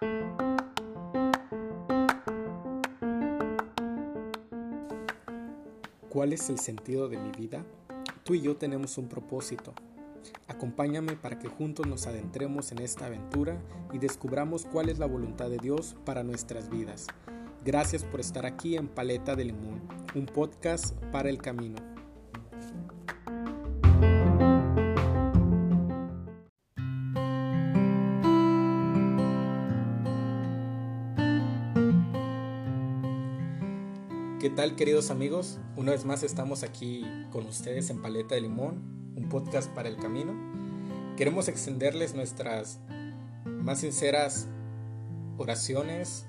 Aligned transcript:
¿Cuál 0.00 0.16
es 6.32 6.48
el 6.48 6.58
sentido 6.58 7.10
de 7.10 7.18
mi 7.18 7.30
vida? 7.32 7.66
Tú 8.24 8.32
y 8.34 8.40
yo 8.40 8.56
tenemos 8.56 8.96
un 8.96 9.08
propósito. 9.08 9.74
Acompáñame 10.48 11.16
para 11.16 11.38
que 11.38 11.48
juntos 11.48 11.86
nos 11.86 12.06
adentremos 12.06 12.72
en 12.72 12.78
esta 12.78 13.04
aventura 13.06 13.60
y 13.92 13.98
descubramos 13.98 14.64
cuál 14.64 14.88
es 14.88 14.98
la 14.98 15.04
voluntad 15.04 15.50
de 15.50 15.58
Dios 15.58 15.96
para 16.06 16.22
nuestras 16.22 16.70
vidas. 16.70 17.06
Gracias 17.62 18.02
por 18.02 18.20
estar 18.20 18.46
aquí 18.46 18.76
en 18.76 18.88
Paleta 18.88 19.36
de 19.36 19.44
Limón, 19.44 19.82
un 20.14 20.24
podcast 20.24 20.96
para 21.12 21.28
el 21.28 21.42
camino. 21.42 21.89
Tal 34.60 34.76
queridos 34.76 35.10
amigos? 35.10 35.58
Una 35.74 35.92
vez 35.92 36.04
más 36.04 36.22
estamos 36.22 36.64
aquí 36.64 37.02
con 37.32 37.46
ustedes 37.46 37.88
en 37.88 38.02
Paleta 38.02 38.34
de 38.34 38.42
Limón, 38.42 39.14
un 39.16 39.26
podcast 39.30 39.70
para 39.70 39.88
el 39.88 39.96
camino. 39.96 40.34
Queremos 41.16 41.48
extenderles 41.48 42.14
nuestras 42.14 42.78
más 43.46 43.80
sinceras 43.80 44.48
oraciones, 45.38 46.26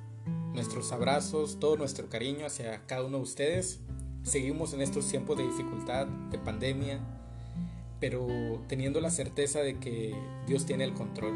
nuestros 0.53 0.93
abrazos, 0.93 1.59
todo 1.59 1.75
nuestro 1.75 2.07
cariño 2.07 2.45
hacia 2.45 2.85
cada 2.87 3.03
uno 3.03 3.17
de 3.17 3.23
ustedes. 3.23 3.81
Seguimos 4.23 4.73
en 4.73 4.79
estos 4.79 5.09
tiempos 5.09 5.37
de 5.37 5.43
dificultad, 5.43 6.07
de 6.07 6.37
pandemia, 6.37 7.01
pero 7.99 8.27
teniendo 8.69 9.01
la 9.01 9.09
certeza 9.09 9.59
de 9.59 9.77
que 9.77 10.15
Dios 10.47 10.65
tiene 10.65 10.85
el 10.85 10.93
control. 10.93 11.33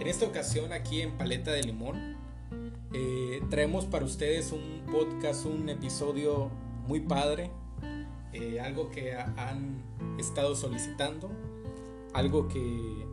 En 0.00 0.08
esta 0.08 0.26
ocasión 0.26 0.72
aquí 0.72 1.02
en 1.02 1.16
Paleta 1.16 1.52
de 1.52 1.62
Limón 1.62 2.16
eh, 2.92 3.40
traemos 3.48 3.84
para 3.84 4.04
ustedes 4.04 4.50
un 4.50 4.79
podcast, 4.90 5.46
un 5.46 5.68
episodio 5.68 6.50
muy 6.86 7.00
padre, 7.00 7.50
eh, 8.32 8.60
algo 8.60 8.90
que 8.90 9.14
han 9.14 9.82
estado 10.18 10.56
solicitando, 10.56 11.30
algo 12.12 12.48
que, 12.48 13.06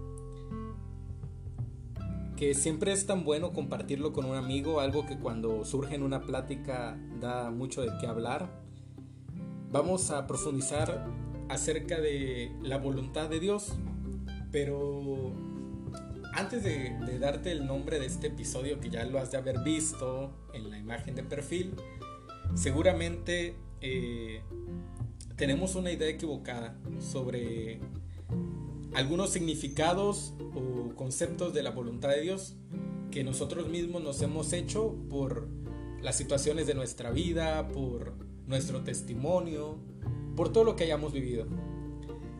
que 2.35 2.55
siempre 2.55 2.91
es 2.91 3.05
tan 3.05 3.23
bueno 3.23 3.53
compartirlo 3.53 4.11
con 4.11 4.25
un 4.25 4.35
amigo, 4.35 4.79
algo 4.79 5.05
que 5.05 5.19
cuando 5.19 5.65
surge 5.65 5.95
en 5.95 6.03
una 6.03 6.21
plática 6.21 6.97
da 7.19 7.51
mucho 7.51 7.81
de 7.81 7.91
qué 7.99 8.07
hablar. 8.07 8.63
Vamos 9.71 10.09
a 10.09 10.25
profundizar 10.25 11.05
acerca 11.49 11.99
de 11.99 12.51
la 12.63 12.79
voluntad 12.79 13.29
de 13.29 13.39
Dios, 13.39 13.73
pero 14.51 15.31
antes 16.37 16.63
de, 16.63 17.17
darte 17.19 17.51
el 17.51 17.65
nombre 17.65 17.99
de 17.99 18.05
este 18.05 18.27
episodio, 18.27 18.79
que 18.79 18.91
ya 18.91 19.03
lo 19.05 19.17
has 19.17 19.31
de 19.31 19.37
haber 19.37 19.59
visto 19.63 20.31
en 20.53 20.69
la 20.69 20.77
imagen 20.77 21.15
de 21.15 21.23
perfil, 21.23 21.73
seguramente 22.53 23.55
eh, 23.81 24.43
tenemos 25.35 25.73
una 25.73 25.91
idea 25.91 26.07
equivocada 26.07 26.77
sobre 26.99 27.79
algunos 28.93 29.31
significados 29.31 30.35
o 30.53 30.95
conceptos 30.95 31.55
de 31.55 31.63
la 31.63 31.71
voluntad 31.71 32.09
de 32.09 32.21
Dios 32.21 32.55
que 33.09 33.23
nosotros 33.23 33.67
mismos 33.67 34.03
nos 34.03 34.21
hemos 34.21 34.53
hecho 34.53 34.95
por 35.09 35.47
las 36.03 36.17
situaciones 36.17 36.67
de 36.67 36.75
nuestra 36.75 37.09
vida, 37.09 37.67
por 37.69 38.13
nuestro 38.45 38.83
testimonio, 38.83 39.79
por 40.35 40.51
todo 40.53 40.63
lo 40.63 40.75
que 40.75 40.83
hayamos 40.83 41.13
vivido. 41.13 41.47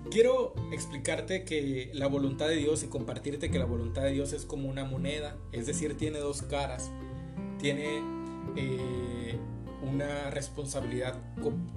Quiero 0.10 0.54
explicarte 0.72 1.44
que 1.44 1.92
la 1.94 2.08
voluntad 2.08 2.48
de 2.48 2.56
Dios 2.56 2.84
y 2.84 2.88
compartirte 2.88 3.52
que 3.52 3.60
la 3.60 3.66
voluntad 3.66 4.04
de 4.04 4.12
Dios 4.12 4.32
es 4.32 4.46
como 4.46 4.70
una 4.70 4.86
moneda, 4.86 5.38
es 5.52 5.68
decir, 5.68 5.98
tiene 5.98 6.20
dos 6.20 6.42
caras. 6.44 6.92
Tiene 7.60 8.02
eh, 8.56 9.38
una 9.82 10.30
responsabilidad 10.30 11.20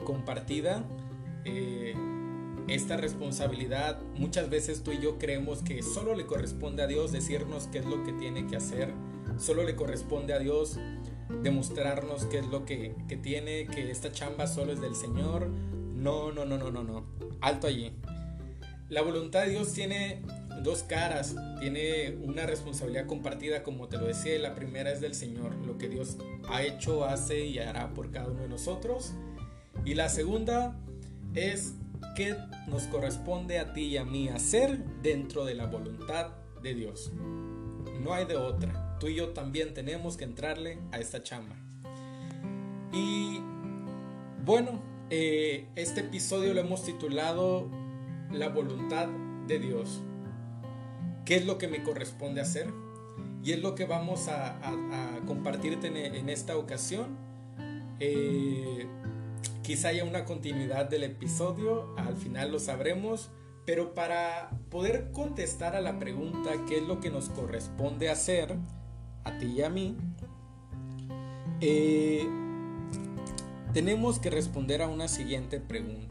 compartida. 0.05 0.85
Eh, 1.45 1.95
esta 2.69 2.97
responsabilidad 2.97 4.01
muchas 4.15 4.49
veces 4.49 4.85
tú 4.85 4.93
y 4.93 5.01
yo 5.01 5.19
creemos 5.19 5.63
que 5.63 5.83
solo 5.83 6.15
le 6.15 6.27
corresponde 6.27 6.85
a 6.85 6.87
Dios 6.87 7.11
decirnos 7.11 7.69
qué 7.73 7.79
es 7.79 7.87
lo 7.87 8.05
que 8.05 8.13
tiene 8.13 8.47
que 8.47 8.57
hacer. 8.57 8.93
Solo 9.39 9.65
le 9.65 9.75
corresponde 9.75 10.35
a 10.35 10.39
Dios 10.39 10.79
demostrarnos 11.43 12.27
qué 12.27 12.39
es 12.39 12.47
lo 12.47 12.65
que, 12.65 12.95
que 13.09 13.17
tiene, 13.17 13.67
que 13.67 13.91
esta 13.91 14.13
chamba 14.13 14.47
solo 14.47 14.73
es 14.73 14.81
del 14.81 14.95
Señor. 14.95 15.49
No, 15.49 16.31
no, 16.31 16.45
no, 16.45 16.59
no, 16.59 16.71
no, 16.71 16.85
no. 16.85 17.05
Alto 17.41 17.67
allí. 17.67 17.93
La 18.91 19.03
voluntad 19.03 19.45
de 19.45 19.51
Dios 19.51 19.73
tiene 19.73 20.21
dos 20.65 20.83
caras, 20.83 21.37
tiene 21.61 22.17
una 22.25 22.45
responsabilidad 22.45 23.07
compartida, 23.07 23.63
como 23.63 23.87
te 23.87 23.97
lo 23.99 24.07
decía, 24.07 24.37
la 24.41 24.57
primera 24.57 24.91
es 24.91 25.01
del 25.01 25.15
Señor, 25.15 25.55
lo 25.65 25.79
que 25.79 25.89
Dios 25.89 26.19
ha 26.49 26.63
hecho, 26.65 27.05
hace 27.05 27.47
y 27.47 27.61
hará 27.61 27.95
por 27.95 28.11
cada 28.11 28.29
uno 28.29 28.43
de 28.43 28.49
nosotros. 28.49 29.13
Y 29.85 29.95
la 29.95 30.09
segunda 30.09 30.77
es 31.35 31.75
qué 32.17 32.37
nos 32.67 32.83
corresponde 32.85 33.61
a 33.61 33.73
ti 33.73 33.83
y 33.83 33.97
a 33.97 34.05
mí 34.05 34.29
hacer 34.29 34.85
dentro 35.03 35.45
de 35.45 35.55
la 35.55 35.67
voluntad 35.67 36.33
de 36.61 36.75
Dios. 36.75 37.13
No 38.03 38.13
hay 38.13 38.25
de 38.25 38.37
otra. 38.37 38.99
Tú 38.99 39.07
y 39.07 39.15
yo 39.15 39.29
también 39.29 39.73
tenemos 39.73 40.17
que 40.17 40.25
entrarle 40.25 40.81
a 40.91 40.99
esta 40.99 41.23
chamba. 41.23 41.55
Y 42.93 43.41
bueno, 44.45 44.83
eh, 45.11 45.69
este 45.77 46.01
episodio 46.01 46.53
lo 46.55 46.61
hemos 46.61 46.85
titulado 46.85 47.71
la 48.33 48.49
voluntad 48.49 49.09
de 49.47 49.59
Dios. 49.59 50.03
¿Qué 51.25 51.37
es 51.37 51.47
lo 51.47 51.59
que 51.59 51.69
me 51.69 51.83
corresponde 51.83 52.41
hacer? 52.41 52.73
Y 53.43 53.53
es 53.53 53.61
lo 53.61 53.75
que 53.75 53.87
vamos 53.87 54.29
a, 54.29 54.59
compartirte 55.27 55.87
en, 55.87 56.29
esta 56.29 56.57
ocasión. 56.57 57.17
Eh, 58.01 58.87
quizá 59.63 59.89
haya 59.89 60.05
una 60.05 60.25
continuidad 60.25 60.89
del 60.89 61.05
episodio, 61.05 61.95
al 61.97 62.17
final 62.17 62.53
lo 62.53 62.59
sabremos, 62.59 63.31
pero 63.67 63.95
para 63.95 64.51
poder 64.71 65.13
contestar 65.13 65.77
a 65.77 65.81
la 65.81 65.99
pregunta 65.99 66.51
qué 66.67 66.79
es 66.79 66.83
lo 66.83 67.01
que 67.01 67.11
nos 67.11 67.29
corresponde 67.29 68.11
hacer, 68.11 68.57
a 69.25 69.39
ti 69.39 69.47
y 69.47 69.63
a 69.63 69.71
mí, 69.71 69.97
eh, 71.61 72.27
tenemos 73.73 74.19
que 74.19 74.31
responder 74.31 74.83
a 74.83 74.89
una 74.89 75.09
siguiente 75.09 75.61
pregunta. 75.61 76.10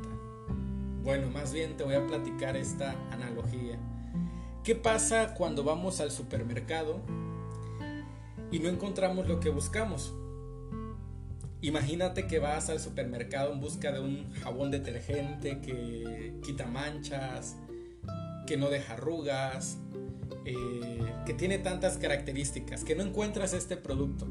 Bueno, 1.03 1.29
más 1.29 1.53
bien 1.53 1.77
te 1.77 1.83
voy 1.83 1.95
a 1.95 2.05
platicar 2.05 2.57
esta 2.57 2.91
analogía. 3.11 3.77
¿Qué 4.63 4.75
pasa 4.75 5.33
cuando 5.33 5.63
vamos 5.63 6.01
al 6.01 6.11
supermercado 6.11 6.99
y 8.51 8.59
no 8.59 8.69
encontramos 8.69 9.27
lo 9.27 9.39
que 9.39 9.49
buscamos? 9.49 10.13
Imagínate 11.61 12.27
que 12.27 12.39
vas 12.39 12.69
al 12.69 12.79
supermercado 12.79 13.53
en 13.53 13.61
busca 13.61 13.91
de 13.91 13.99
un 13.99 14.31
jabón 14.33 14.71
detergente 14.71 15.59
que 15.61 16.33
quita 16.43 16.65
manchas, 16.65 17.55
que 18.45 18.57
no 18.57 18.69
deja 18.69 18.93
arrugas, 18.93 19.77
eh, 20.45 20.99
que 21.25 21.33
tiene 21.33 21.59
tantas 21.59 21.97
características, 21.97 22.83
que 22.83 22.95
no 22.95 23.03
encuentras 23.03 23.53
este 23.53 23.77
producto. 23.77 24.27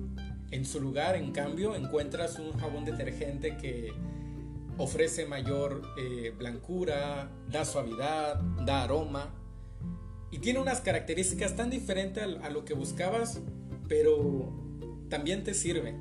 En 0.51 0.65
su 0.65 0.81
lugar, 0.81 1.17
en 1.17 1.33
cambio, 1.33 1.75
encuentras 1.75 2.39
un 2.39 2.53
jabón 2.59 2.85
detergente 2.85 3.57
que 3.57 3.93
ofrece 4.79 5.27
mayor 5.27 5.83
eh, 5.99 6.33
blancura, 6.39 7.31
da 7.51 7.65
suavidad, 7.65 8.37
da 8.65 8.85
aroma 8.85 9.35
y 10.31 10.39
tiene 10.39 10.61
unas 10.61 10.81
características 10.81 11.57
tan 11.57 11.69
diferentes 11.69 12.25
a 12.43 12.51
lo 12.51 12.65
que 12.65 12.75
buscabas, 12.75 13.41
pero 13.89 14.53
también 15.09 15.43
te 15.43 15.55
sirve. 15.55 15.95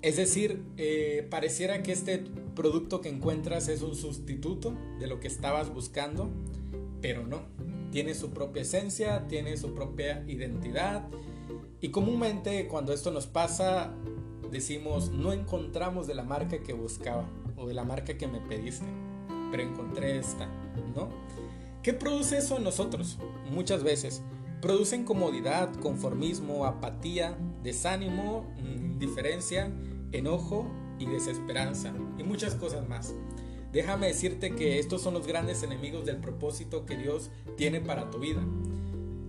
Es 0.00 0.16
decir, 0.16 0.62
eh, 0.78 1.26
pareciera 1.30 1.82
que 1.82 1.92
este 1.92 2.24
producto 2.56 3.00
que 3.00 3.08
encuentras 3.08 3.68
es 3.68 3.82
un 3.82 3.94
sustituto 3.94 4.74
de 4.98 5.06
lo 5.06 5.20
que 5.20 5.28
estabas 5.28 5.72
buscando, 5.72 6.30
pero 7.00 7.26
no. 7.26 7.42
Tiene 7.90 8.14
su 8.14 8.30
propia 8.30 8.62
esencia, 8.62 9.26
tiene 9.28 9.56
su 9.56 9.74
propia 9.74 10.24
identidad. 10.26 11.08
Y 11.80 11.90
comúnmente 11.90 12.66
cuando 12.68 12.92
esto 12.92 13.10
nos 13.10 13.26
pasa, 13.26 13.92
decimos, 14.50 15.10
no 15.10 15.32
encontramos 15.32 16.06
de 16.06 16.14
la 16.14 16.22
marca 16.22 16.62
que 16.62 16.72
buscaba 16.72 17.28
de 17.66 17.74
la 17.74 17.84
marca 17.84 18.16
que 18.16 18.26
me 18.26 18.40
pediste, 18.40 18.86
pero 19.50 19.62
encontré 19.62 20.18
esta, 20.18 20.46
¿no? 20.94 21.08
¿Qué 21.82 21.92
produce 21.92 22.38
eso 22.38 22.56
en 22.56 22.64
nosotros? 22.64 23.18
Muchas 23.50 23.82
veces 23.82 24.22
produce 24.62 24.96
incomodidad, 24.96 25.74
conformismo, 25.74 26.64
apatía, 26.64 27.36
desánimo, 27.64 28.46
indiferencia, 28.58 29.72
enojo 30.12 30.70
y 30.98 31.06
desesperanza 31.06 31.92
y 32.16 32.22
muchas 32.22 32.54
cosas 32.54 32.88
más. 32.88 33.12
Déjame 33.72 34.06
decirte 34.06 34.54
que 34.54 34.78
estos 34.78 35.02
son 35.02 35.14
los 35.14 35.26
grandes 35.26 35.62
enemigos 35.64 36.06
del 36.06 36.18
propósito 36.18 36.86
que 36.86 36.96
Dios 36.96 37.30
tiene 37.56 37.80
para 37.80 38.10
tu 38.10 38.18
vida. 38.18 38.42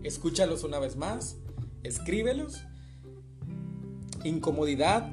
Escúchalos 0.04 0.64
una 0.64 0.80
vez 0.80 0.96
más, 0.98 1.38
escríbelos. 1.82 2.62
Incomodidad, 4.24 5.10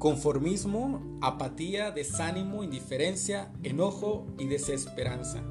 conformismo, 0.00 1.18
apatía, 1.20 1.90
desánimo, 1.90 2.64
indiferencia, 2.64 3.52
enojo 3.62 4.26
y 4.38 4.46
desesperanza. 4.46 5.44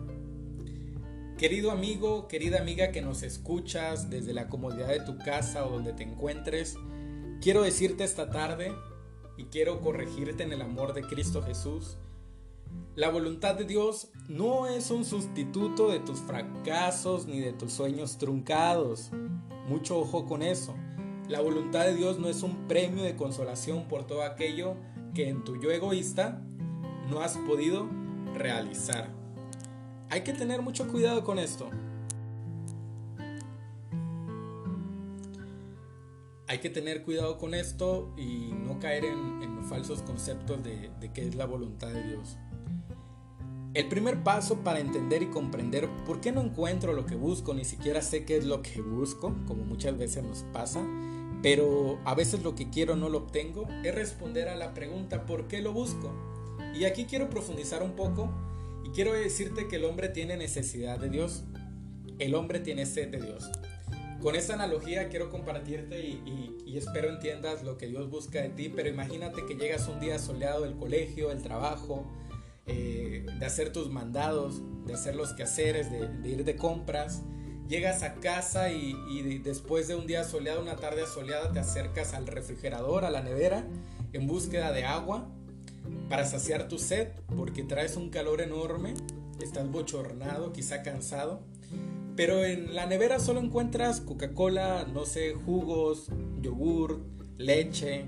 Querido 1.38 1.70
amigo, 1.70 2.28
querida 2.28 2.60
amiga 2.60 2.92
que 2.92 3.04
nos 3.04 3.22
escuchas 3.22 4.10
desde 4.10 4.34
la 4.34 4.50
comodidad 4.50 4.88
de 4.88 5.02
tu 5.02 5.20
casa 5.20 5.68
o 5.68 5.70
donde 5.70 5.94
te 5.94 6.02
encuentres, 6.02 6.78
quiero 7.42 7.62
decirte 7.62 8.04
esta 8.04 8.32
tarde 8.32 8.74
y 9.38 9.46
quiero 9.46 9.82
corregirte 9.82 10.42
en 10.42 10.52
el 10.52 10.64
amor 10.64 10.94
de 10.94 11.04
Cristo 11.04 11.44
Jesús. 11.44 11.98
La 12.96 13.10
voluntad 13.10 13.54
de 13.54 13.66
Dios 13.66 14.10
no 14.28 14.66
es 14.66 14.90
un 14.90 15.06
sustituto 15.06 15.90
de 15.92 16.00
tus 16.00 16.22
fracasos 16.22 17.28
ni 17.28 17.40
de 17.40 17.54
tus 17.54 17.72
sueños 17.72 18.18
truncados. 18.18 19.12
Mucho 19.68 20.00
ojo 20.00 20.26
con 20.26 20.42
eso. 20.42 20.74
La 21.30 21.42
voluntad 21.42 21.86
de 21.86 21.94
Dios 21.94 22.18
no 22.18 22.28
es 22.28 22.42
un 22.42 22.68
premio 22.68 23.04
de 23.04 23.16
consolación 23.16 23.88
por 23.88 24.08
todo 24.08 24.24
aquello 24.24 24.76
que 25.14 25.30
en 25.30 25.44
tu 25.44 25.62
yo 25.62 25.70
egoísta 25.70 26.42
no 27.08 27.22
has 27.22 27.38
podido 27.38 27.88
realizar. 28.36 29.12
Hay 30.10 30.22
que 30.22 30.34
tener 30.34 30.64
mucho 30.64 30.88
cuidado 30.88 31.24
con 31.24 31.38
esto. 31.38 31.70
Hay 36.48 36.58
que 36.58 36.72
tener 36.72 37.04
cuidado 37.04 37.38
con 37.38 37.54
esto 37.54 38.12
y 38.18 38.52
no 38.52 38.80
caer 38.80 39.06
en, 39.06 39.40
falsos 39.66 40.02
conceptos 40.02 40.64
de, 40.64 40.90
de 41.00 41.14
qué 41.14 41.28
es 41.28 41.36
la 41.36 41.46
voluntad 41.46 41.90
de 41.90 42.02
Dios. 42.02 42.40
El 43.76 43.88
primer 43.88 44.24
paso 44.24 44.64
para 44.64 44.80
entender 44.80 45.22
y 45.22 45.28
comprender 45.28 45.88
por 46.08 46.22
qué 46.22 46.32
no 46.32 46.42
encuentro 46.42 46.94
lo 46.94 47.06
que 47.06 47.16
busco, 47.16 47.54
ni 47.54 47.66
siquiera 47.66 48.02
sé 48.02 48.26
qué 48.26 48.38
es 48.38 48.46
lo 48.46 48.64
que 48.64 48.82
busco, 48.82 49.36
como 49.46 49.64
muchas 49.64 49.96
veces 49.96 50.24
nos 50.24 50.42
pasa, 50.52 50.84
pero 51.42 52.00
a 52.06 52.16
veces 52.16 52.44
lo 52.44 52.56
que 52.56 52.70
quiero 52.70 52.96
no 52.96 53.10
lo 53.10 53.20
obtengo, 53.20 53.68
es 53.84 53.96
responder 53.96 54.50
a 54.50 54.56
la 54.56 54.74
pregunta 54.74 55.26
¿por 55.26 55.48
qué 55.48 55.62
lo 55.62 55.74
busco? 55.74 56.14
Y 56.74 56.86
aquí 56.86 57.06
quiero 57.06 57.30
profundizar 57.30 57.82
un 57.84 57.94
poco 57.94 58.30
y 58.84 58.90
quiero 58.90 59.14
decirte 59.14 59.68
que 59.68 59.78
el 59.78 59.86
hombre 59.86 60.10
tiene 60.10 60.38
necesidad 60.38 61.00
de 61.00 61.10
Dios. 61.10 61.44
El 62.20 62.36
hombre 62.36 62.60
tiene 62.60 62.86
sed 62.86 63.10
de 63.10 63.20
Dios. 63.22 63.50
Con 64.22 64.36
esta 64.36 64.54
analogía 64.54 65.08
quiero 65.08 65.30
compartirte 65.30 66.06
y, 66.06 66.78
espero 66.78 67.10
entiendas 67.10 67.64
lo 67.64 67.78
que 67.78 67.88
Dios 67.88 68.10
busca 68.10 68.42
de 68.42 68.50
ti, 68.50 68.70
pero 68.70 68.88
imagínate 68.88 69.46
que 69.46 69.56
llegas 69.56 69.88
un 69.88 70.00
día 70.00 70.20
soleado 70.20 70.62
del 70.64 70.76
colegio, 70.76 71.30
del 71.30 71.42
trabajo, 71.42 72.06
eh, 72.68 73.26
de 73.40 73.46
hacer 73.46 73.74
tus 73.74 73.90
mandados, 73.90 74.62
de 74.86 74.94
hacer 74.94 75.16
los 75.16 75.34
quehaceres, 75.34 75.92
de, 75.92 76.08
de 76.08 76.30
ir 76.30 76.44
de 76.44 76.56
compras. 76.56 77.24
Llegas 77.70 78.02
a 78.02 78.16
casa 78.16 78.72
y, 78.72 79.40
después 79.44 79.88
de 79.88 79.94
un 79.96 80.08
día 80.08 80.24
soleado, 80.24 80.60
una 80.60 80.76
tarde 80.76 81.06
soleada, 81.06 81.52
te 81.52 81.60
acercas 81.60 82.16
al 82.16 82.26
refrigerador, 82.26 83.06
a 83.06 83.12
la 83.12 83.22
nevera, 83.22 83.64
en 84.12 84.26
búsqueda 84.26 84.72
de 84.72 84.86
agua 84.86 85.30
para 86.10 86.26
saciar 86.26 86.68
tu 86.68 86.80
sed, 86.80 87.10
porque 87.38 87.64
traes 87.64 87.96
un 87.96 88.10
calor 88.10 88.42
enorme, 88.42 88.96
estás 89.40 89.70
bochornado, 89.70 90.52
quizá 90.52 90.82
cansado. 90.82 91.42
Pero 92.16 92.44
en 92.44 92.74
la 92.74 92.88
nevera 92.88 93.20
solo 93.20 93.40
encuentras 93.40 94.02
Coca-Cola, 94.02 94.88
no 94.92 95.06
sé, 95.06 95.36
jugos, 95.36 96.08
yogur, 96.42 97.00
leche, 97.38 98.06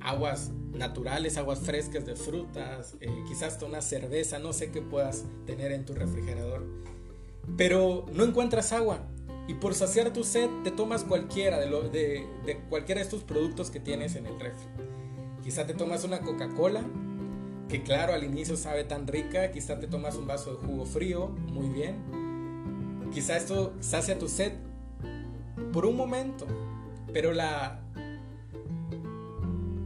aguas 0.00 0.52
naturales, 0.72 1.36
aguas 1.36 1.60
frescas 1.60 2.06
de 2.06 2.16
frutas, 2.16 2.96
eh, 3.02 3.10
quizás 3.28 3.52
hasta 3.52 3.66
una 3.66 3.82
cerveza, 3.82 4.38
no 4.38 4.54
sé 4.54 4.70
qué 4.70 4.80
puedas 4.80 5.26
tener 5.44 5.70
en 5.72 5.84
tu 5.84 5.92
refrigerador. 5.92 6.89
Pero 7.56 8.06
no 8.12 8.24
encuentras 8.24 8.72
agua 8.72 9.00
y 9.48 9.54
por 9.54 9.74
saciar 9.74 10.12
tu 10.12 10.24
sed 10.24 10.48
te 10.62 10.70
tomas 10.70 11.04
cualquiera 11.04 11.58
de, 11.58 11.66
de, 11.90 12.26
de 12.46 12.58
cualquiera 12.68 13.00
de 13.00 13.04
estos 13.04 13.24
productos 13.24 13.70
que 13.70 13.80
tienes 13.80 14.14
en 14.16 14.26
el 14.26 14.38
refri. 14.38 14.68
Quizá 15.42 15.66
te 15.66 15.74
tomas 15.74 16.04
una 16.04 16.20
Coca-Cola, 16.20 16.84
que 17.68 17.82
claro, 17.82 18.12
al 18.12 18.24
inicio 18.24 18.56
sabe 18.56 18.84
tan 18.84 19.06
rica, 19.06 19.50
quizá 19.52 19.80
te 19.80 19.86
tomas 19.86 20.16
un 20.16 20.26
vaso 20.26 20.52
de 20.54 20.66
jugo 20.66 20.84
frío, 20.84 21.28
muy 21.28 21.68
bien. 21.68 21.96
Quizá 23.12 23.36
esto 23.36 23.72
sacia 23.80 24.18
tu 24.18 24.28
sed 24.28 24.52
por 25.72 25.86
un 25.86 25.96
momento, 25.96 26.46
pero 27.12 27.32
la 27.32 27.80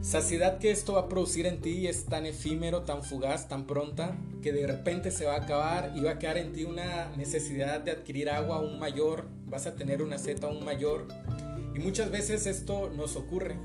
saciedad 0.00 0.58
que 0.58 0.70
esto 0.70 0.94
va 0.94 1.00
a 1.00 1.08
producir 1.08 1.46
en 1.46 1.60
ti 1.60 1.86
es 1.86 2.04
tan 2.04 2.26
efímero, 2.26 2.82
tan 2.82 3.02
fugaz, 3.02 3.48
tan 3.48 3.66
pronta, 3.66 4.16
que 4.44 4.52
de 4.52 4.66
repente 4.66 5.10
se 5.10 5.24
va 5.24 5.36
a 5.36 5.38
acabar 5.38 5.92
y 5.96 6.02
va 6.02 6.10
a 6.10 6.18
quedar 6.18 6.36
en 6.36 6.52
ti 6.52 6.64
una 6.64 7.10
necesidad 7.16 7.80
de 7.80 7.92
adquirir 7.92 8.28
agua 8.28 8.56
aún 8.56 8.78
mayor, 8.78 9.24
vas 9.46 9.66
a 9.66 9.74
tener 9.74 10.02
una 10.02 10.18
sed 10.18 10.44
aún 10.44 10.62
mayor. 10.62 11.08
Y 11.74 11.78
muchas 11.78 12.10
veces 12.10 12.46
esto 12.46 12.90
nos 12.90 13.16
ocurre. 13.16 13.56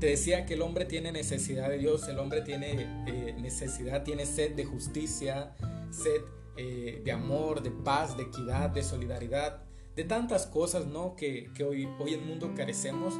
Te 0.00 0.08
decía 0.08 0.44
que 0.44 0.54
el 0.54 0.62
hombre 0.62 0.86
tiene 0.86 1.12
necesidad 1.12 1.68
de 1.68 1.78
Dios, 1.78 2.08
el 2.08 2.18
hombre 2.18 2.42
tiene 2.42 3.04
eh, 3.06 3.36
necesidad, 3.40 4.02
tiene 4.02 4.26
sed 4.26 4.56
de 4.56 4.64
justicia, 4.64 5.54
sed 5.92 6.22
eh, 6.56 7.00
de 7.04 7.12
amor, 7.12 7.62
de 7.62 7.70
paz, 7.70 8.16
de 8.16 8.24
equidad, 8.24 8.70
de 8.70 8.82
solidaridad, 8.82 9.62
de 9.94 10.02
tantas 10.02 10.48
cosas 10.48 10.84
¿no? 10.88 11.14
que, 11.14 11.48
hoy, 11.64 11.88
hoy 12.00 12.14
el 12.14 12.22
mundo 12.22 12.54
carecemos. 12.56 13.14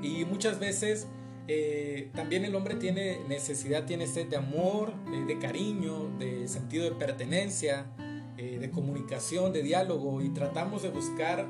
Y 0.00 0.24
muchas 0.26 0.60
veces 0.60 1.08
eh, 1.52 2.10
también 2.14 2.44
el 2.44 2.54
hombre 2.54 2.76
tiene 2.76 3.20
necesidad, 3.28 3.86
tiene 3.86 4.06
sed 4.06 4.28
de 4.28 4.36
amor, 4.36 4.92
de 5.26 5.38
cariño, 5.38 6.10
de 6.18 6.46
sentido 6.48 6.84
de 6.84 6.92
pertenencia, 6.92 7.86
de 8.36 8.70
comunicación, 8.70 9.52
de 9.52 9.62
diálogo 9.62 10.22
y 10.22 10.30
tratamos 10.30 10.82
de 10.82 10.88
buscar 10.88 11.46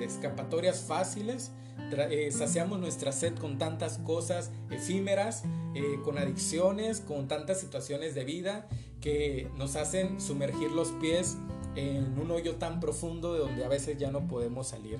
escapatorias 0.00 0.80
fáciles 0.80 1.52
eh, 1.92 2.30
saciamos 2.30 2.78
nuestra 2.80 3.12
sed 3.12 3.34
con 3.36 3.58
tantas 3.58 3.98
cosas 3.98 4.50
efímeras, 4.70 5.44
eh, 5.74 5.98
con 6.02 6.16
adicciones, 6.16 7.00
con 7.00 7.28
tantas 7.28 7.60
situaciones 7.60 8.14
de 8.14 8.24
vida 8.24 8.66
que 9.00 9.50
nos 9.56 9.76
hacen 9.76 10.20
sumergir 10.20 10.70
los 10.70 10.88
pies 10.92 11.36
en 11.76 12.18
un 12.18 12.30
hoyo 12.30 12.56
tan 12.56 12.80
profundo 12.80 13.34
de 13.34 13.40
donde 13.40 13.64
a 13.64 13.68
veces 13.68 13.98
ya 13.98 14.10
no 14.10 14.26
podemos 14.26 14.68
salir. 14.68 14.98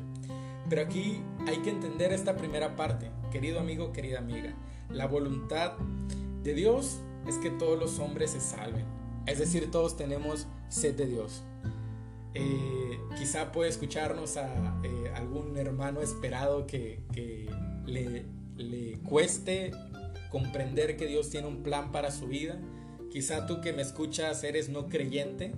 Pero 0.72 0.86
aquí 0.86 1.20
hay 1.46 1.58
que 1.58 1.68
entender 1.68 2.14
esta 2.14 2.34
primera 2.34 2.76
parte, 2.76 3.10
querido 3.30 3.60
amigo, 3.60 3.92
querida 3.92 4.20
amiga. 4.20 4.54
La 4.88 5.06
voluntad 5.06 5.72
de 6.42 6.54
Dios 6.54 6.98
es 7.28 7.36
que 7.36 7.50
todos 7.50 7.78
los 7.78 7.98
hombres 7.98 8.30
se 8.30 8.40
salven. 8.40 8.86
Es 9.26 9.38
decir, 9.38 9.70
todos 9.70 9.98
tenemos 9.98 10.46
sed 10.70 10.94
de 10.94 11.04
Dios. 11.04 11.42
Eh, 12.32 12.98
quizá 13.18 13.52
puede 13.52 13.68
escucharnos 13.68 14.38
a 14.38 14.80
eh, 14.82 15.12
algún 15.14 15.58
hermano 15.58 16.00
esperado 16.00 16.66
que, 16.66 17.04
le, 17.84 18.98
cueste 19.06 19.72
comprender 20.30 20.96
que 20.96 21.06
Dios 21.06 21.28
tiene 21.28 21.48
un 21.48 21.62
plan 21.62 21.92
para 21.92 22.10
su 22.10 22.28
vida. 22.28 22.58
Quizá 23.10 23.44
tú 23.44 23.60
que 23.60 23.74
me 23.74 23.82
escuchas 23.82 24.42
eres 24.42 24.70
no 24.70 24.88
creyente. 24.88 25.52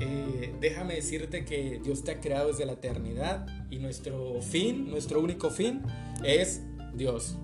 Eh, 0.00 0.54
déjame 0.60 0.94
decirte 0.94 1.44
que 1.44 1.80
Dios 1.82 2.02
te 2.02 2.12
ha 2.12 2.20
creado 2.20 2.48
desde 2.48 2.64
la 2.66 2.72
eternidad 2.72 3.46
y 3.70 3.78
nuestro 3.78 4.40
fin, 4.40 4.90
nuestro 4.90 5.20
único 5.20 5.50
fin 5.50 5.82
es 6.24 6.62
Dios. 6.94 7.36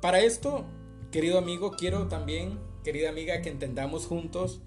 para 0.00 0.20
esto, 0.20 0.64
querido 1.10 1.38
amigo, 1.38 1.72
quiero 1.72 2.08
también, 2.08 2.58
querida 2.82 3.08
amiga, 3.08 3.40
que 3.42 3.50
entendamos 3.50 4.06
juntos 4.06 4.60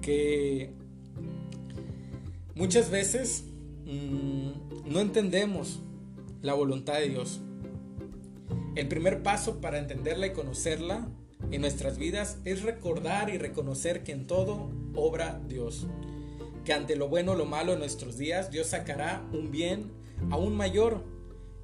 que 0.00 0.74
Muchas 2.54 2.90
veces 2.90 3.44
mm, 3.86 4.92
no 4.92 5.00
entendemos 5.00 5.80
la 6.42 6.52
voluntad 6.52 6.94
de 6.94 7.08
Dios. 7.08 7.40
El 8.74 8.88
primer 8.88 9.22
paso 9.22 9.60
para 9.60 9.78
entenderla 9.78 10.26
y 10.26 10.32
conocerla 10.32 11.08
en 11.50 11.60
nuestras 11.60 11.98
vidas 11.98 12.38
es 12.44 12.62
recordar 12.62 13.30
y 13.30 13.38
reconocer 13.38 14.02
que 14.04 14.12
en 14.12 14.26
todo 14.26 14.70
obra 14.94 15.40
Dios. 15.48 15.86
Que 16.64 16.72
ante 16.72 16.96
lo 16.96 17.08
bueno 17.08 17.32
o 17.32 17.34
lo 17.34 17.46
malo 17.46 17.72
en 17.72 17.78
nuestros 17.78 18.16
días 18.16 18.50
Dios 18.50 18.68
sacará 18.68 19.22
un 19.32 19.50
bien 19.50 19.90
aún 20.30 20.56
mayor. 20.56 21.04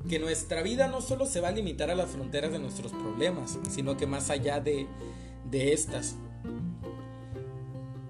Que 0.09 0.19
nuestra 0.19 0.63
vida 0.63 0.89
no 0.89 1.01
solo 1.01 1.27
se 1.27 1.41
va 1.41 1.49
a 1.49 1.53
limitar 1.53 1.91
a 1.91 1.95
las 1.95 2.11
fronteras 2.11 2.53
de 2.53 2.59
nuestros 2.59 2.93
problemas, 2.93 3.59
sino 3.69 3.97
que 3.97 4.07
más 4.07 4.31
allá 4.31 4.61
de, 4.61 4.87
de 5.51 5.73
estas. 5.73 6.17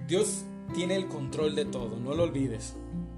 Dios 0.06 0.44
tiene 0.75 0.96
el 0.96 1.08
control 1.08 1.54
de 1.54 1.64
todo, 1.64 1.96
no 1.96 2.14
lo 2.14 2.25
olvides. 2.25 2.75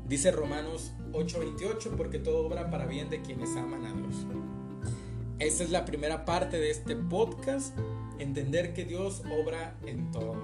Dice 0.07 0.31
Romanos 0.31 0.93
8:28, 1.13 1.97
porque 1.97 2.19
todo 2.19 2.47
obra 2.47 2.71
para 2.71 2.87
bien 2.87 3.11
de 3.11 3.23
quienes 3.23 3.57
aman 3.57 3.87
a 3.87 3.93
Dios. 3.93 4.27
Esta 5.39 5.65
es 5.65 5.71
la 5.71 5.85
primera 5.85 6.25
parte 6.25 6.59
de 6.59 6.71
este 6.71 6.97
podcast, 6.97 7.77
entender 8.21 8.73
que 8.75 8.85
Dios 8.85 9.23
obra 9.31 9.77
en 9.87 10.11
todo. 10.11 10.37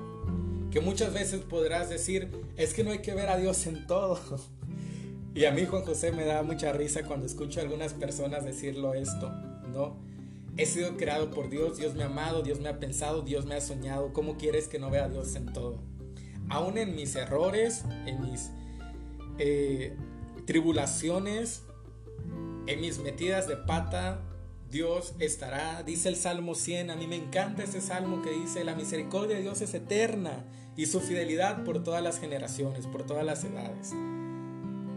Que 0.71 0.81
muchas 0.81 1.13
veces 1.13 1.41
podrás 1.41 1.89
decir, 1.89 2.31
es 2.57 2.75
que 2.75 2.85
no 2.85 2.91
hay 2.91 2.99
que 2.99 3.15
ver 3.15 3.29
a 3.29 3.37
Dios 3.37 3.67
en 3.67 3.87
todo. 3.87 4.21
Y 5.35 5.45
a 5.45 5.51
mí 5.51 5.67
Juan 5.67 5.83
José 5.83 6.13
me 6.13 6.25
da 6.25 6.43
mucha 6.43 6.73
risa 6.73 7.03
cuando 7.03 7.27
escucho 7.27 7.61
a 7.61 7.63
algunas 7.63 7.93
personas 7.93 8.47
decirlo 8.47 8.95
esto, 8.95 9.31
¿no? 9.71 9.99
He 10.57 10.65
sido 10.65 10.97
creado 10.97 11.31
por 11.31 11.51
Dios, 11.51 11.77
Dios 11.77 11.95
me 11.95 12.05
ha 12.05 12.07
amado, 12.07 12.41
Dios 12.41 12.59
me 12.59 12.71
ha 12.71 12.81
pensado, 12.81 13.21
Dios 13.21 13.45
me 13.45 13.55
ha 13.55 13.61
soñado. 13.61 14.15
¿Cómo 14.15 14.39
quieres 14.39 14.67
que 14.67 14.79
no 14.79 14.89
vea 14.89 15.05
a 15.05 15.09
Dios 15.11 15.37
en 15.37 15.53
todo? 15.53 15.83
aún 16.49 16.79
en 16.79 16.95
mis 16.95 17.15
errores, 17.17 17.85
en 18.07 18.21
mis 18.23 18.51
eh, 19.39 19.97
tribulaciones, 20.47 21.63
en 22.67 22.81
mis 22.81 22.99
metidas 22.99 23.49
de 23.49 23.57
pata, 23.57 24.21
Dios 24.71 25.15
estará, 25.21 25.83
dice 25.85 26.09
el 26.09 26.17
Salmo 26.17 26.55
100, 26.55 26.91
a 26.91 26.97
mí 26.97 27.07
me 27.07 27.17
encanta 27.17 27.63
ese 27.63 27.81
salmo 27.81 28.23
que 28.23 28.31
dice, 28.31 28.65
la 28.65 28.75
misericordia 28.75 29.37
de 29.37 29.43
Dios 29.43 29.61
es 29.61 29.75
eterna 29.75 30.45
y 30.77 30.87
su 30.87 31.01
fidelidad 31.01 31.65
por 31.65 31.83
todas 31.83 32.03
las 32.03 32.19
generaciones, 32.19 32.87
por 32.87 33.05
todas 33.05 33.25
las 33.25 33.45
edades. 33.45 33.93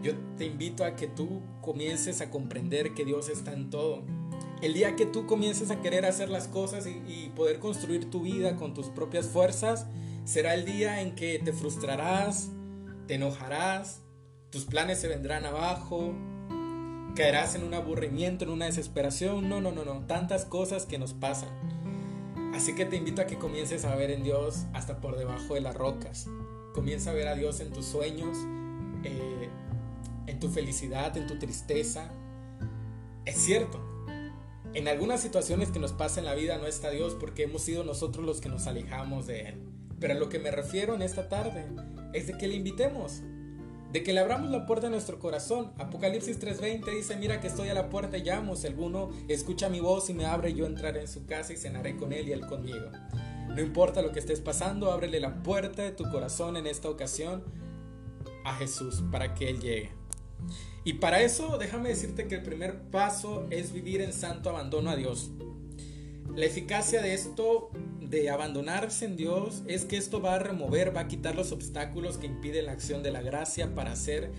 Yo 0.02 0.12
te 0.36 0.46
invito 0.46 0.84
a 0.84 0.96
que 0.96 1.06
tú 1.06 1.42
comiences 1.60 2.20
a 2.20 2.30
comprender 2.30 2.94
que 2.94 3.04
Dios 3.04 3.28
está 3.28 3.52
en 3.52 3.70
todo. 3.70 4.02
El 4.60 4.74
día 4.74 4.96
que 4.96 5.06
tú 5.06 5.26
comiences 5.26 5.70
a 5.70 5.80
querer 5.80 6.04
hacer 6.04 6.30
las 6.30 6.48
cosas 6.48 6.86
y, 6.86 7.30
poder 7.36 7.58
construir 7.60 8.10
tu 8.10 8.22
vida 8.22 8.56
con 8.56 8.74
tus 8.74 8.86
propias 8.88 9.26
fuerzas, 9.26 9.86
será 10.24 10.54
el 10.54 10.64
día 10.64 11.00
en 11.00 11.14
que 11.14 11.38
te 11.38 11.52
frustrarás, 11.52 12.48
te 13.06 13.14
enojarás, 13.14 14.02
tus 14.50 14.64
planes 14.64 14.98
se 14.98 15.08
vendrán 15.08 15.46
abajo, 15.46 16.14
caerás 17.14 17.54
en 17.54 17.64
un 17.64 17.74
aburrimiento, 17.74 18.44
en 18.44 18.50
una 18.50 18.66
desesperación. 18.66 19.48
No, 19.48 19.60
no, 19.60 19.72
no, 19.72 19.84
no. 19.84 20.06
Tantas 20.06 20.44
cosas 20.44 20.86
que 20.86 20.98
nos 20.98 21.14
pasan. 21.14 21.50
Así 22.54 22.74
que 22.74 22.84
te 22.84 22.96
invito 22.96 23.22
a 23.22 23.26
que 23.26 23.38
comiences 23.38 23.84
a 23.84 23.94
ver 23.94 24.10
en 24.10 24.22
Dios 24.22 24.66
hasta 24.72 25.00
por 25.00 25.16
debajo 25.16 25.54
de 25.54 25.60
las 25.60 25.74
rocas. 25.74 26.26
Comienza 26.74 27.10
a 27.10 27.14
ver 27.14 27.28
a 27.28 27.34
Dios 27.34 27.60
en 27.60 27.72
tus 27.72 27.86
sueños, 27.86 28.36
eh, 29.04 29.48
en 30.26 30.40
tu 30.40 30.48
felicidad, 30.48 31.16
en 31.16 31.26
tu 31.26 31.38
tristeza. 31.38 32.10
Es 33.24 33.36
cierto, 33.36 33.80
en 34.74 34.88
algunas 34.88 35.20
situaciones 35.20 35.70
que 35.70 35.78
nos 35.78 35.92
pasa 35.92 36.20
en 36.20 36.26
la 36.26 36.34
vida 36.34 36.58
no 36.58 36.66
está 36.66 36.90
Dios 36.90 37.16
porque 37.18 37.44
hemos 37.44 37.62
sido 37.62 37.82
nosotros 37.82 38.24
los 38.24 38.40
que 38.40 38.48
nos 38.48 38.66
alejamos 38.66 39.26
de 39.26 39.48
Él. 39.48 39.62
Pero 39.98 40.14
a 40.14 40.16
lo 40.16 40.28
que 40.28 40.38
me 40.38 40.50
refiero 40.50 40.94
en 40.94 41.02
esta 41.02 41.28
tarde 41.28 41.66
es 42.12 42.26
de 42.26 42.38
que 42.38 42.48
le 42.48 42.54
invitemos, 42.54 43.22
de 43.92 44.02
que 44.02 44.12
le 44.12 44.20
abramos 44.20 44.50
la 44.50 44.66
puerta 44.66 44.86
de 44.86 44.92
nuestro 44.92 45.18
corazón. 45.18 45.72
Apocalipsis 45.78 46.38
3:20 46.40 46.94
dice, 46.94 47.16
mira 47.16 47.40
que 47.40 47.48
estoy 47.48 47.68
a 47.68 47.74
la 47.74 47.90
puerta 47.90 48.18
y 48.18 48.22
llamo, 48.22 48.56
si 48.56 48.66
alguno 48.66 49.10
escucha 49.28 49.68
mi 49.68 49.80
voz 49.80 50.10
y 50.10 50.14
me 50.14 50.26
abre, 50.26 50.54
yo 50.54 50.66
entraré 50.66 51.00
en 51.00 51.08
su 51.08 51.26
casa 51.26 51.52
y 51.52 51.56
cenaré 51.56 51.96
con 51.96 52.12
él 52.12 52.28
y 52.28 52.32
él 52.32 52.46
conmigo. 52.46 52.90
No 53.48 53.60
importa 53.60 54.00
lo 54.00 54.12
que 54.12 54.20
estés 54.20 54.40
pasando, 54.40 54.92
ábrele 54.92 55.18
la 55.18 55.42
puerta 55.42 55.82
de 55.82 55.90
tu 55.90 56.08
corazón 56.08 56.56
en 56.56 56.66
esta 56.68 56.88
ocasión 56.88 57.42
a 58.44 58.54
Jesús 58.54 59.02
para 59.10 59.34
que 59.34 59.50
Él 59.50 59.60
llegue. 59.60 59.90
Y 60.84 60.94
para 60.94 61.20
eso 61.20 61.58
déjame 61.58 61.90
decirte 61.90 62.26
que 62.26 62.36
el 62.36 62.42
primer 62.42 62.80
paso 62.90 63.46
es 63.50 63.72
vivir 63.72 64.00
en 64.00 64.12
santo 64.12 64.50
abandono 64.50 64.90
a 64.90 64.96
Dios. 64.96 65.30
La 66.34 66.46
eficacia 66.46 67.02
de 67.02 67.12
esto, 67.12 67.70
de 68.10 68.28
abandonarse 68.28 69.04
en 69.04 69.16
Dios, 69.16 69.62
es 69.66 69.84
que 69.84 69.96
esto 69.96 70.20
va 70.20 70.34
a 70.34 70.38
remover, 70.40 70.94
va 70.94 71.02
a 71.02 71.08
quitar 71.08 71.36
los 71.36 71.52
obstáculos 71.52 72.18
que 72.18 72.26
impiden 72.26 72.66
la 72.66 72.72
acción 72.72 73.04
de 73.04 73.12
la 73.12 73.22
gracia 73.22 73.72
para 73.72 73.92
hacer, 73.92 74.32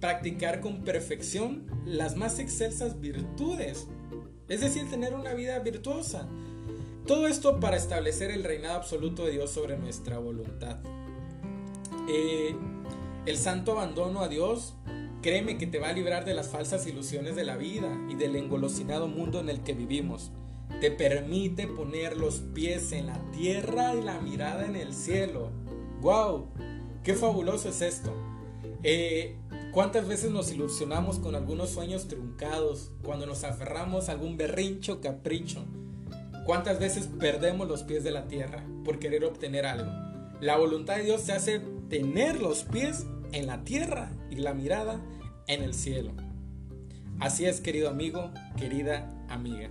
practicar 0.00 0.60
con 0.60 0.82
perfección 0.82 1.66
las 1.84 2.16
más 2.16 2.38
excelsas 2.38 3.00
virtudes. 3.00 3.86
Es 4.48 4.62
decir, 4.62 4.88
tener 4.88 5.14
una 5.14 5.34
vida 5.34 5.58
virtuosa. 5.58 6.26
Todo 7.06 7.26
esto 7.26 7.60
para 7.60 7.76
establecer 7.76 8.30
el 8.30 8.44
reinado 8.44 8.76
absoluto 8.76 9.26
de 9.26 9.32
Dios 9.32 9.50
sobre 9.50 9.76
nuestra 9.76 10.18
voluntad. 10.18 10.78
Eh, 12.08 12.56
el 13.26 13.36
santo 13.36 13.72
abandono 13.72 14.22
a 14.22 14.28
Dios, 14.28 14.74
créeme 15.20 15.58
que 15.58 15.66
te 15.66 15.78
va 15.78 15.90
a 15.90 15.92
librar 15.92 16.24
de 16.24 16.32
las 16.32 16.48
falsas 16.48 16.86
ilusiones 16.86 17.36
de 17.36 17.44
la 17.44 17.58
vida 17.58 17.94
y 18.08 18.14
del 18.14 18.36
engolosinado 18.36 19.06
mundo 19.06 19.40
en 19.40 19.50
el 19.50 19.62
que 19.62 19.74
vivimos 19.74 20.32
te 20.80 20.90
permite 20.90 21.66
poner 21.66 22.16
los 22.16 22.40
pies 22.54 22.92
en 22.92 23.06
la 23.06 23.18
tierra 23.32 23.94
y 23.94 24.02
la 24.02 24.20
mirada 24.20 24.64
en 24.64 24.76
el 24.76 24.94
cielo. 24.94 25.50
¡Wow! 26.00 26.48
¡Qué 27.02 27.14
fabuloso 27.14 27.68
es 27.70 27.82
esto! 27.82 28.14
Eh, 28.82 29.36
¿Cuántas 29.72 30.06
veces 30.06 30.30
nos 30.30 30.52
ilusionamos 30.52 31.18
con 31.18 31.34
algunos 31.34 31.70
sueños 31.70 32.08
truncados 32.08 32.92
cuando 33.02 33.26
nos 33.26 33.44
aferramos 33.44 34.08
a 34.08 34.12
algún 34.12 34.36
berrincho 34.36 35.00
capricho? 35.00 35.64
¿Cuántas 36.46 36.78
veces 36.78 37.08
perdemos 37.18 37.68
los 37.68 37.82
pies 37.82 38.04
de 38.04 38.10
la 38.10 38.28
tierra 38.28 38.64
por 38.84 38.98
querer 38.98 39.24
obtener 39.24 39.66
algo? 39.66 39.90
La 40.40 40.56
voluntad 40.56 40.96
de 40.96 41.02
Dios 41.02 41.22
se 41.22 41.32
hace 41.32 41.60
tener 41.90 42.40
los 42.40 42.62
pies 42.62 43.06
en 43.32 43.46
la 43.46 43.64
tierra 43.64 44.12
y 44.30 44.36
la 44.36 44.54
mirada 44.54 45.00
en 45.46 45.62
el 45.62 45.74
cielo. 45.74 46.12
Así 47.20 47.44
es, 47.46 47.60
querido 47.60 47.90
amigo, 47.90 48.30
querida 48.56 49.10
amiga. 49.28 49.70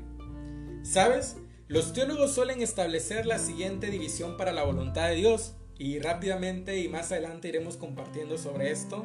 ¿Sabes? 0.87 1.35
Los 1.67 1.91
teólogos 1.91 2.33
suelen 2.33 2.61
establecer 2.61 3.25
la 3.25 3.39
siguiente 3.39 3.91
división 3.91 4.37
para 4.37 4.53
la 4.53 4.63
voluntad 4.63 5.09
de 5.09 5.15
Dios 5.15 5.53
y 5.77 5.99
rápidamente 5.99 6.79
y 6.79 6.87
más 6.87 7.11
adelante 7.11 7.49
iremos 7.49 7.75
compartiendo 7.75 8.37
sobre 8.37 8.71
esto. 8.71 9.03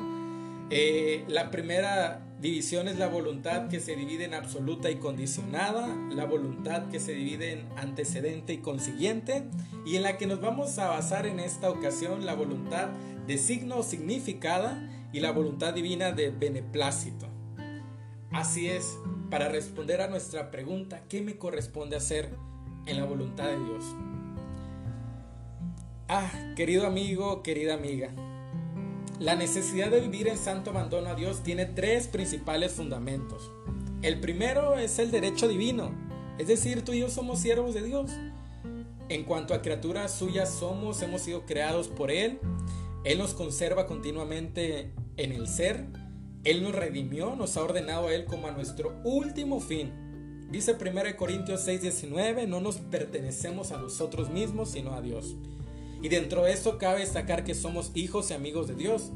Eh, 0.71 1.25
la 1.27 1.51
primera 1.51 2.25
división 2.41 2.87
es 2.87 2.99
la 2.99 3.09
voluntad 3.09 3.69
que 3.69 3.81
se 3.81 3.97
divide 3.97 4.27
en 4.27 4.35
absoluta 4.35 4.93
y 4.93 4.97
condicionada, 4.97 5.89
la 6.15 6.25
voluntad 6.25 6.89
que 6.89 7.01
se 7.01 7.15
divide 7.15 7.51
en 7.51 7.67
antecedente 7.77 8.53
y 8.53 8.59
consiguiente, 8.59 9.43
y 9.85 9.97
en 9.97 10.05
la 10.05 10.19
que 10.19 10.29
nos 10.29 10.41
vamos 10.41 10.79
a 10.79 10.89
basar 10.89 11.27
en 11.27 11.41
esta 11.41 11.69
ocasión 11.69 12.25
la 12.25 12.35
voluntad 12.35 12.91
de 13.27 13.39
signo 13.39 13.83
significada 13.83 14.89
y 15.13 15.19
la 15.19 15.33
voluntad 15.33 15.75
divina 15.75 16.13
de 16.13 16.31
beneplácito. 16.31 17.27
Así 18.31 18.69
es, 18.69 18.97
para 19.33 19.49
responder 19.49 20.03
a 20.03 20.09
nuestra 20.09 20.51
pregunta, 20.51 21.05
¿qué 21.09 21.23
me 21.23 21.39
corresponde 21.39 21.97
hacer 21.97 22.29
en 22.85 22.99
la 22.99 23.07
voluntad 23.07 23.47
de 23.49 23.59
Dios? 23.65 23.83
Ah, 26.07 26.31
querido 26.55 26.87
amigo, 26.87 27.43
querida 27.43 27.73
amiga, 27.73 28.11
la 29.19 29.35
necesidad 29.35 29.91
de 29.91 30.03
vivir 30.03 30.29
en 30.29 30.37
santo 30.37 30.69
abandono 30.69 31.09
a 31.09 31.15
Dios 31.15 31.43
tiene 31.43 31.65
tres 31.65 32.09
principales 32.09 32.73
fundamentos. 32.73 33.51
El 34.03 34.21
primero 34.21 34.79
es 34.79 34.99
el 34.99 35.11
derecho 35.11 35.49
divino, 35.49 35.95
es 36.39 36.49
decir, 36.49 36.85
tú 36.85 36.93
y 36.93 36.99
yo 36.99 37.09
somos 37.09 37.39
siervos 37.39 37.73
de 37.73 37.85
Dios. 37.85 38.11
En 39.09 39.25
cuanto 39.25 39.55
a 39.55 39.63
criaturas 39.63 40.13
suyas 40.13 40.51
somos, 40.51 41.01
hemos 41.01 41.23
sido 41.23 41.47
creados 41.47 41.89
por 41.89 42.11
Él. 42.11 42.39
Él 43.05 43.17
nos 43.17 43.33
conserva 43.33 43.87
continuamente 43.87 44.93
en 45.17 45.33
el 45.33 45.49
ser 45.49 45.87
él 46.45 46.63
nos 46.63 46.75
redimió, 46.75 47.37
nos 47.37 47.57
ha 47.57 47.63
ordenado 47.63 48.09
a 48.09 48.15
Él 48.15 48.25
como 48.25 48.49
a 48.49 48.53
nuestro 48.53 49.01
último 49.05 49.61
fin. 49.61 49.93
Dice 50.51 50.75
1 50.75 51.17
Corintios 51.17 51.67
6:19, 51.67 52.47
no 52.49 52.61
nos 52.61 52.77
pertenecemos 52.77 53.71
a 53.71 53.79
nosotros 53.79 54.29
mismos, 54.29 54.73
sino 54.73 54.93
a 54.95 55.01
Dios. 55.01 55.37
Y 56.03 56.09
dentro 56.09 56.43
de 56.43 56.53
eso 56.53 56.79
cabe 56.79 57.01
destacar 57.01 57.45
que 57.45 57.55
somos 57.55 57.93
hijos 57.95 58.31
y 58.31 58.35
amigos 58.35 58.67
de 58.67 58.75
Dios. 58.75 59.13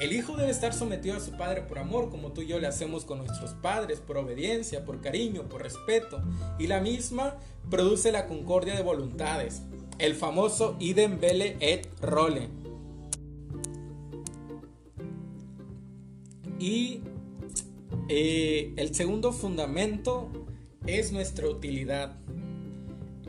El 0.00 0.12
hijo 0.12 0.36
debe 0.36 0.50
estar 0.50 0.74
sometido 0.74 1.16
a 1.16 1.20
su 1.20 1.32
padre 1.38 1.62
por 1.62 1.78
amor, 1.78 2.10
como 2.10 2.32
tú 2.32 2.42
y 2.42 2.46
yo 2.46 2.60
le 2.60 2.66
hacemos 2.66 3.06
con 3.06 3.18
nuestros 3.18 3.54
padres, 3.54 4.00
por 4.00 4.18
obediencia, 4.18 4.84
por 4.84 5.00
cariño, 5.00 5.48
por 5.48 5.62
respeto. 5.62 6.22
Y 6.58 6.66
la 6.66 6.80
misma 6.80 7.36
produce 7.70 8.12
la 8.12 8.26
concordia 8.26 8.74
de 8.74 8.82
voluntades, 8.82 9.62
el 9.98 10.14
famoso 10.14 10.76
idem 10.78 11.18
vele 11.18 11.56
et 11.60 11.88
role. 12.02 12.50
Y 16.58 17.02
eh, 18.08 18.72
el 18.76 18.94
segundo 18.94 19.32
fundamento 19.32 20.30
es 20.86 21.12
nuestra 21.12 21.48
utilidad. 21.48 22.16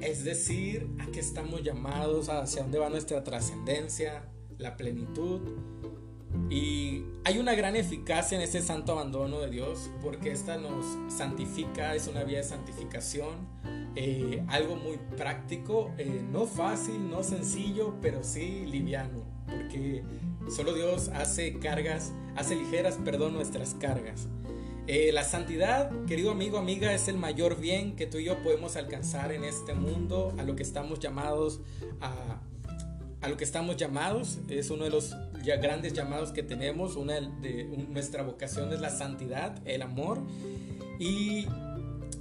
Es 0.01 0.23
decir, 0.23 0.87
a 0.99 1.07
qué 1.07 1.19
estamos 1.19 1.63
llamados, 1.63 2.29
hacia 2.29 2.61
dónde 2.61 2.77
va 2.79 2.89
nuestra 2.89 3.23
trascendencia, 3.23 4.29
la 4.57 4.77
plenitud. 4.77 5.41
Y 6.49 7.03
hay 7.23 7.39
una 7.39 7.55
gran 7.55 7.75
eficacia 7.75 8.37
en 8.37 8.43
ese 8.43 8.61
santo 8.61 8.91
abandono 8.91 9.39
de 9.39 9.49
Dios, 9.49 9.89
porque 10.01 10.31
esta 10.31 10.57
nos 10.57 10.85
santifica, 11.11 11.95
es 11.95 12.07
una 12.07 12.23
vía 12.23 12.37
de 12.37 12.43
santificación, 12.43 13.47
eh, 13.95 14.43
algo 14.47 14.75
muy 14.75 14.97
práctico, 15.17 15.91
eh, 15.97 16.21
no 16.31 16.45
fácil, 16.45 17.09
no 17.09 17.23
sencillo, 17.23 17.95
pero 18.01 18.23
sí 18.23 18.65
liviano, 18.67 19.23
porque 19.47 20.03
Solo 20.49 20.73
Dios 20.73 21.09
hace 21.09 21.59
cargas, 21.59 22.13
hace 22.35 22.55
ligeras, 22.55 22.97
perdón, 23.03 23.33
nuestras 23.33 23.73
cargas. 23.75 24.27
Eh, 24.87 25.11
la 25.11 25.25
santidad, 25.25 25.91
querido 26.05 26.31
amigo, 26.31 26.57
amiga, 26.57 26.93
es 26.93 27.09
el 27.09 27.17
mayor 27.17 27.59
bien 27.59 27.97
que 27.97 28.05
tú 28.05 28.19
y 28.19 28.23
yo 28.23 28.41
podemos 28.41 28.77
alcanzar 28.77 29.33
en 29.33 29.43
este 29.43 29.73
mundo, 29.73 30.33
a 30.37 30.43
lo 30.43 30.55
que 30.55 30.63
estamos 30.63 30.99
llamados 30.99 31.59
a, 31.99 32.39
lo 33.27 33.35
que 33.35 33.43
estamos 33.43 33.75
llamados. 33.75 34.39
Es 34.47 34.69
uno 34.69 34.85
de 34.85 34.89
los 34.89 35.13
grandes 35.43 35.91
llamados 35.91 36.31
que 36.31 36.43
tenemos. 36.43 36.95
Una 36.95 37.15
de, 37.15 37.65
nuestra 37.89 38.23
vocación 38.23 38.71
es 38.71 38.79
la 38.79 38.89
santidad, 38.89 39.61
el 39.65 39.81
amor. 39.81 40.19
Y 40.99 41.47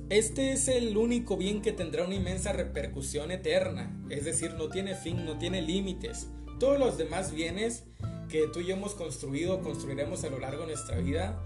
este 0.09 0.52
es 0.52 0.66
el 0.66 0.97
único 0.97 1.37
bien 1.37 1.62
que 1.62 1.71
tendrá 1.71 2.04
una 2.04 2.16
inmensa 2.16 2.52
repercusión 2.52 3.30
eterna. 3.30 3.97
Es 4.11 4.25
decir, 4.25 4.54
no 4.54 4.68
tiene 4.68 4.97
fin, 4.97 5.25
no 5.25 5.38
tiene 5.38 5.62
límites. 5.62 6.26
Todos 6.59 6.80
los 6.80 6.99
demás 6.99 7.33
bienes 7.33 7.85
que 8.28 8.49
tú 8.49 8.61
y 8.61 8.66
yo 8.66 8.75
hemos 8.75 8.95
construido, 8.95 9.61
construiremos 9.61 10.25
a 10.25 10.30
lo 10.30 10.38
largo 10.38 10.62
de 10.62 10.68
nuestra 10.68 10.99
vida, 10.99 11.42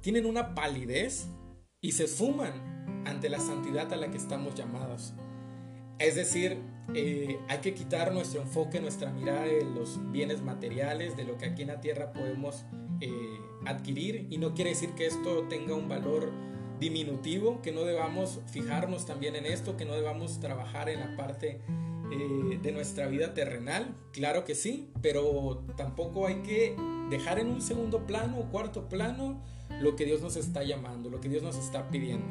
tienen 0.00 0.26
una 0.26 0.54
palidez 0.54 1.26
y 1.80 1.92
se 1.92 2.06
fuman 2.06 3.04
ante 3.06 3.28
la 3.28 3.38
santidad 3.38 3.92
a 3.92 3.96
la 3.96 4.10
que 4.10 4.16
estamos 4.16 4.54
llamados. 4.54 5.14
Es 5.98 6.14
decir, 6.14 6.58
eh, 6.94 7.38
hay 7.48 7.58
que 7.58 7.74
quitar 7.74 8.12
nuestro 8.12 8.40
enfoque, 8.40 8.80
nuestra 8.80 9.12
mirada 9.12 9.42
de 9.42 9.64
los 9.64 10.00
bienes 10.10 10.42
materiales, 10.42 11.16
de 11.16 11.24
lo 11.24 11.36
que 11.36 11.46
aquí 11.46 11.62
en 11.62 11.68
la 11.68 11.80
tierra 11.80 12.12
podemos 12.12 12.64
eh, 13.00 13.10
adquirir. 13.66 14.26
Y 14.30 14.38
no 14.38 14.54
quiere 14.54 14.70
decir 14.70 14.90
que 14.94 15.06
esto 15.06 15.46
tenga 15.48 15.74
un 15.74 15.88
valor 15.88 16.32
diminutivo, 16.80 17.60
que 17.60 17.72
no 17.72 17.82
debamos 17.82 18.40
fijarnos 18.46 19.04
también 19.04 19.36
en 19.36 19.44
esto, 19.44 19.76
que 19.76 19.84
no 19.84 19.92
debamos 19.92 20.40
trabajar 20.40 20.88
en 20.88 21.00
la 21.00 21.16
parte 21.16 21.60
eh, 22.12 22.58
de 22.60 22.72
nuestra 22.72 23.06
vida 23.06 23.34
terrenal, 23.34 23.94
claro 24.12 24.44
que 24.44 24.54
sí, 24.54 24.90
pero 25.00 25.64
tampoco 25.76 26.26
hay 26.26 26.42
que 26.42 26.76
dejar 27.10 27.38
en 27.38 27.48
un 27.48 27.60
segundo 27.60 28.06
plano 28.06 28.38
o 28.38 28.50
cuarto 28.50 28.88
plano 28.88 29.40
lo 29.80 29.96
que 29.96 30.04
Dios 30.04 30.20
nos 30.20 30.36
está 30.36 30.62
llamando, 30.62 31.10
lo 31.10 31.20
que 31.20 31.28
Dios 31.28 31.42
nos 31.42 31.56
está 31.56 31.88
pidiendo. 31.88 32.26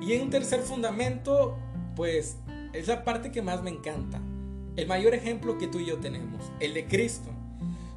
Y 0.00 0.12
en 0.12 0.22
un 0.22 0.30
tercer 0.30 0.60
fundamento, 0.60 1.56
pues 1.94 2.36
es 2.72 2.88
la 2.88 3.04
parte 3.04 3.30
que 3.30 3.42
más 3.42 3.62
me 3.62 3.70
encanta. 3.70 4.20
El 4.76 4.86
mayor 4.86 5.14
ejemplo 5.14 5.58
que 5.58 5.68
tú 5.68 5.80
y 5.80 5.86
yo 5.86 5.98
tenemos, 5.98 6.50
el 6.60 6.74
de 6.74 6.86
Cristo. 6.86 7.30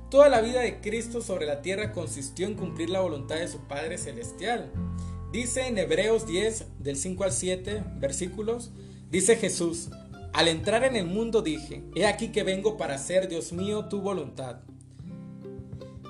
Toda 0.10 0.30
la 0.30 0.42
vida 0.42 0.62
de 0.62 0.82
Cristo 0.82 1.22
sobre 1.22 1.46
la 1.46 1.62
tierra 1.62 1.92
consistió 1.92 2.48
en 2.48 2.56
cumplir 2.56 2.90
la 2.90 3.02
voluntad 3.02 3.38
de 3.38 3.48
su 3.48 3.60
Padre 3.60 3.98
Celestial. 3.98 4.72
Dice 5.32 5.68
en 5.68 5.78
Hebreos 5.78 6.28
10, 6.28 6.66
del 6.80 6.96
5 6.96 7.24
al 7.24 7.32
7, 7.32 7.84
versículos, 7.98 8.72
dice 9.10 9.36
Jesús, 9.36 9.90
al 10.36 10.50
entrar 10.50 10.84
en 10.84 10.98
el 10.98 11.06
mundo 11.06 11.42
dije, 11.42 11.82
he 11.96 12.06
aquí 12.06 12.34
que 12.34 12.44
vengo 12.44 12.75
para 12.75 12.96
hacer, 12.96 13.30
Dios 13.30 13.54
mío, 13.54 13.86
tu 13.86 14.01
voluntad. 14.01 14.58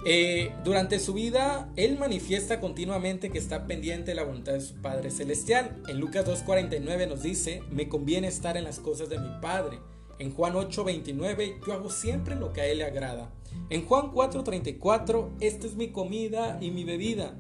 Eh, 0.04 0.52
durante 0.64 0.98
su 0.98 1.14
vida, 1.14 1.72
él 1.76 2.00
manifiesta 2.00 2.60
continuamente 2.60 3.30
que 3.30 3.38
está 3.38 3.68
pendiente 3.68 4.12
de 4.12 4.16
la 4.16 4.24
voluntad 4.24 4.54
de 4.54 4.62
su 4.62 4.82
Padre 4.82 5.12
Celestial. 5.12 5.80
En 5.88 6.00
Lucas 6.00 6.26
2.49 6.26 7.08
nos 7.08 7.22
dice, 7.22 7.62
me 7.70 7.88
conviene 7.88 8.28
estar 8.28 8.58
en 8.58 8.64
las 8.64 8.80
cosas 8.80 9.10
de 9.10 9.20
mi 9.20 9.30
Padre. 9.44 9.78
En 10.18 10.34
Juan 10.34 10.56
8.29, 10.56 11.60
yo 11.64 11.74
hago 11.74 11.92
siempre 11.92 12.36
lo 12.36 12.52
que 12.52 12.62
a 12.62 12.66
él 12.66 12.80
le 12.80 12.86
agrada. 12.86 13.32
En 13.70 13.86
Juan 13.86 14.12
4.34, 14.12 15.36
esta 15.40 15.68
es 15.68 15.76
mi 15.76 15.90
comida 15.90 16.58
y 16.60 16.72
mi 16.72 16.84
bebida. 16.84 17.38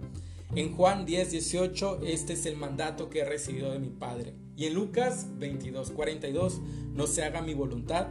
En 0.54 0.72
Juan 0.76 1.08
10.18, 1.08 2.04
este 2.04 2.34
es 2.34 2.46
el 2.46 2.58
mandato 2.58 3.10
que 3.10 3.22
he 3.22 3.26
recibido 3.26 3.72
de 3.72 3.80
mi 3.80 3.90
Padre. 3.90 4.45
Y 4.56 4.66
en 4.66 4.74
Lucas 4.74 5.28
22.42, 5.40 6.62
no 6.94 7.08
se 7.08 7.24
haga 7.24 7.42
mi 7.42 7.54
voluntad, 7.54 8.08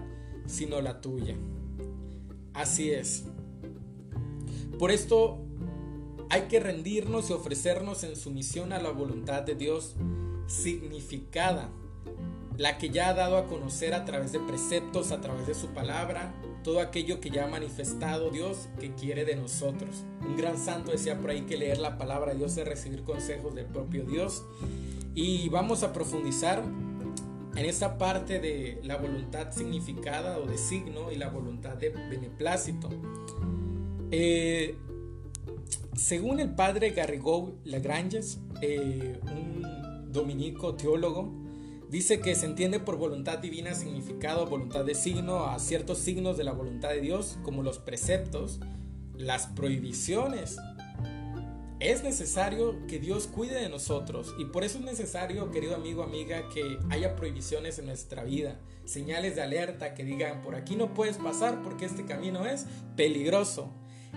sino 0.46 0.80
la 0.80 1.00
tuya. 1.00 1.36
Así 2.52 2.90
es. 2.90 3.24
Por 4.78 4.90
esto 4.90 5.38
hay 6.30 6.42
que 6.42 6.60
rendirnos 6.60 7.30
y 7.30 7.32
ofrecernos 7.32 8.04
en 8.04 8.16
sumisión 8.16 8.72
a 8.72 8.80
la 8.80 8.90
voluntad 8.90 9.42
de 9.42 9.54
Dios 9.54 9.94
significada, 10.46 11.70
la 12.56 12.78
que 12.78 12.90
ya 12.90 13.08
ha 13.08 13.14
dado 13.14 13.36
a 13.36 13.46
conocer 13.46 13.94
a 13.94 14.04
través 14.04 14.32
de 14.32 14.40
preceptos, 14.40 15.12
a 15.12 15.20
través 15.20 15.46
de 15.46 15.54
su 15.54 15.68
palabra, 15.68 16.34
todo 16.62 16.80
aquello 16.80 17.20
que 17.20 17.30
ya 17.30 17.44
ha 17.44 17.48
manifestado 17.48 18.30
Dios 18.30 18.68
que 18.80 18.94
quiere 18.94 19.24
de 19.24 19.36
nosotros. 19.36 20.04
Un 20.20 20.36
gran 20.36 20.58
santo 20.58 20.92
decía 20.92 21.20
por 21.20 21.30
ahí 21.30 21.42
que 21.42 21.56
leer 21.56 21.78
la 21.78 21.98
palabra 21.98 22.32
de 22.32 22.38
Dios 22.38 22.56
es 22.56 22.66
recibir 22.66 23.02
consejos 23.02 23.54
del 23.54 23.66
propio 23.66 24.04
Dios. 24.04 24.44
Y 25.14 25.48
vamos 25.48 25.82
a 25.82 25.92
profundizar 25.92 26.62
en 27.56 27.66
esta 27.66 27.98
parte 27.98 28.40
de 28.40 28.80
la 28.82 28.96
voluntad 28.96 29.52
significada 29.52 30.38
o 30.38 30.46
de 30.46 30.58
signo 30.58 31.12
y 31.12 31.16
la 31.16 31.28
voluntad 31.28 31.76
de 31.76 31.90
beneplácito. 31.90 32.88
Eh, 34.10 34.76
según 35.96 36.40
el 36.40 36.54
padre 36.54 36.90
Garrigou 36.90 37.54
Lagranges, 37.64 38.40
eh, 38.60 39.20
un 39.22 40.12
dominico 40.12 40.74
teólogo, 40.74 41.32
dice 41.90 42.20
que 42.20 42.34
se 42.34 42.46
entiende 42.46 42.80
por 42.80 42.96
voluntad 42.96 43.38
divina 43.38 43.74
significado, 43.74 44.46
voluntad 44.46 44.84
de 44.84 44.96
signo, 44.96 45.44
a 45.44 45.58
ciertos 45.60 45.98
signos 45.98 46.36
de 46.36 46.44
la 46.44 46.52
voluntad 46.52 46.88
de 46.88 47.00
Dios, 47.00 47.38
como 47.44 47.62
los 47.62 47.78
preceptos, 47.78 48.58
las 49.16 49.46
prohibiciones. 49.46 50.56
Es 51.84 52.02
necesario 52.02 52.86
que 52.86 52.98
Dios 52.98 53.26
cuide 53.26 53.56
de 53.60 53.68
nosotros 53.68 54.34
y 54.38 54.46
por 54.46 54.64
eso 54.64 54.78
es 54.78 54.84
necesario, 54.86 55.50
querido 55.50 55.74
amigo, 55.74 56.02
amiga, 56.02 56.48
que 56.48 56.78
haya 56.88 57.14
prohibiciones 57.14 57.78
en 57.78 57.84
nuestra 57.84 58.24
vida, 58.24 58.58
señales 58.86 59.36
de 59.36 59.42
alerta 59.42 59.92
que 59.92 60.02
digan, 60.02 60.40
por 60.40 60.54
aquí 60.54 60.76
no 60.76 60.94
puedes 60.94 61.18
pasar 61.18 61.62
porque 61.62 61.84
este 61.84 62.06
camino 62.06 62.46
es 62.46 62.64
peligroso 62.96 63.70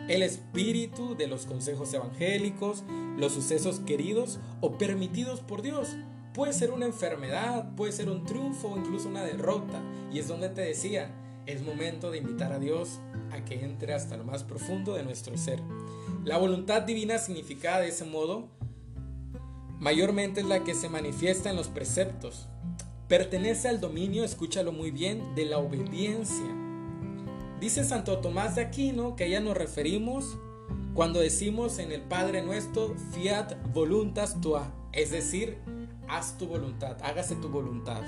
el 0.07 0.23
espíritu 0.23 1.17
de 1.17 1.27
los 1.27 1.45
consejos 1.45 1.93
evangélicos, 1.93 2.85
los 3.17 3.33
sucesos 3.33 3.81
queridos 3.81 4.39
o 4.61 4.77
permitidos 4.77 5.41
por 5.41 5.61
Dios. 5.61 5.89
Puede 6.33 6.53
ser 6.53 6.71
una 6.71 6.85
enfermedad, 6.85 7.75
puede 7.75 7.91
ser 7.91 8.09
un 8.09 8.23
triunfo 8.23 8.69
o 8.69 8.77
incluso 8.77 9.09
una 9.09 9.25
derrota. 9.25 9.81
Y 10.13 10.19
es 10.19 10.29
donde 10.29 10.47
te 10.47 10.61
decía, 10.61 11.11
es 11.45 11.61
momento 11.61 12.11
de 12.11 12.19
invitar 12.19 12.53
a 12.53 12.59
Dios 12.59 13.01
a 13.31 13.43
que 13.43 13.65
entre 13.65 13.93
hasta 13.93 14.15
lo 14.15 14.23
más 14.23 14.45
profundo 14.45 14.93
de 14.93 15.03
nuestro 15.03 15.37
ser. 15.37 15.59
La 16.27 16.37
voluntad 16.37 16.81
divina 16.81 17.19
significada 17.19 17.79
de 17.79 17.87
ese 17.87 18.03
modo 18.03 18.49
mayormente 19.79 20.41
es 20.41 20.45
la 20.45 20.61
que 20.65 20.75
se 20.75 20.89
manifiesta 20.89 21.49
en 21.49 21.55
los 21.55 21.69
preceptos. 21.69 22.49
Pertenece 23.07 23.69
al 23.69 23.79
dominio, 23.79 24.25
escúchalo 24.25 24.73
muy 24.73 24.91
bien, 24.91 25.35
de 25.35 25.45
la 25.45 25.57
obediencia 25.57 26.53
Dice 27.61 27.85
Santo 27.85 28.17
Tomás 28.17 28.55
de 28.55 28.63
Aquino 28.63 29.15
que 29.15 29.33
a 29.37 29.39
nos 29.39 29.55
referimos 29.55 30.37
cuando 30.93 31.21
decimos 31.21 31.79
en 31.79 31.93
el 31.93 32.01
Padre 32.01 32.41
nuestro, 32.41 32.93
fiat 33.13 33.53
voluntas 33.71 34.41
tua, 34.41 34.73
es 34.91 35.11
decir, 35.11 35.59
haz 36.09 36.37
tu 36.37 36.47
voluntad, 36.47 36.97
hágase 37.03 37.37
tu 37.37 37.47
voluntad. 37.47 38.03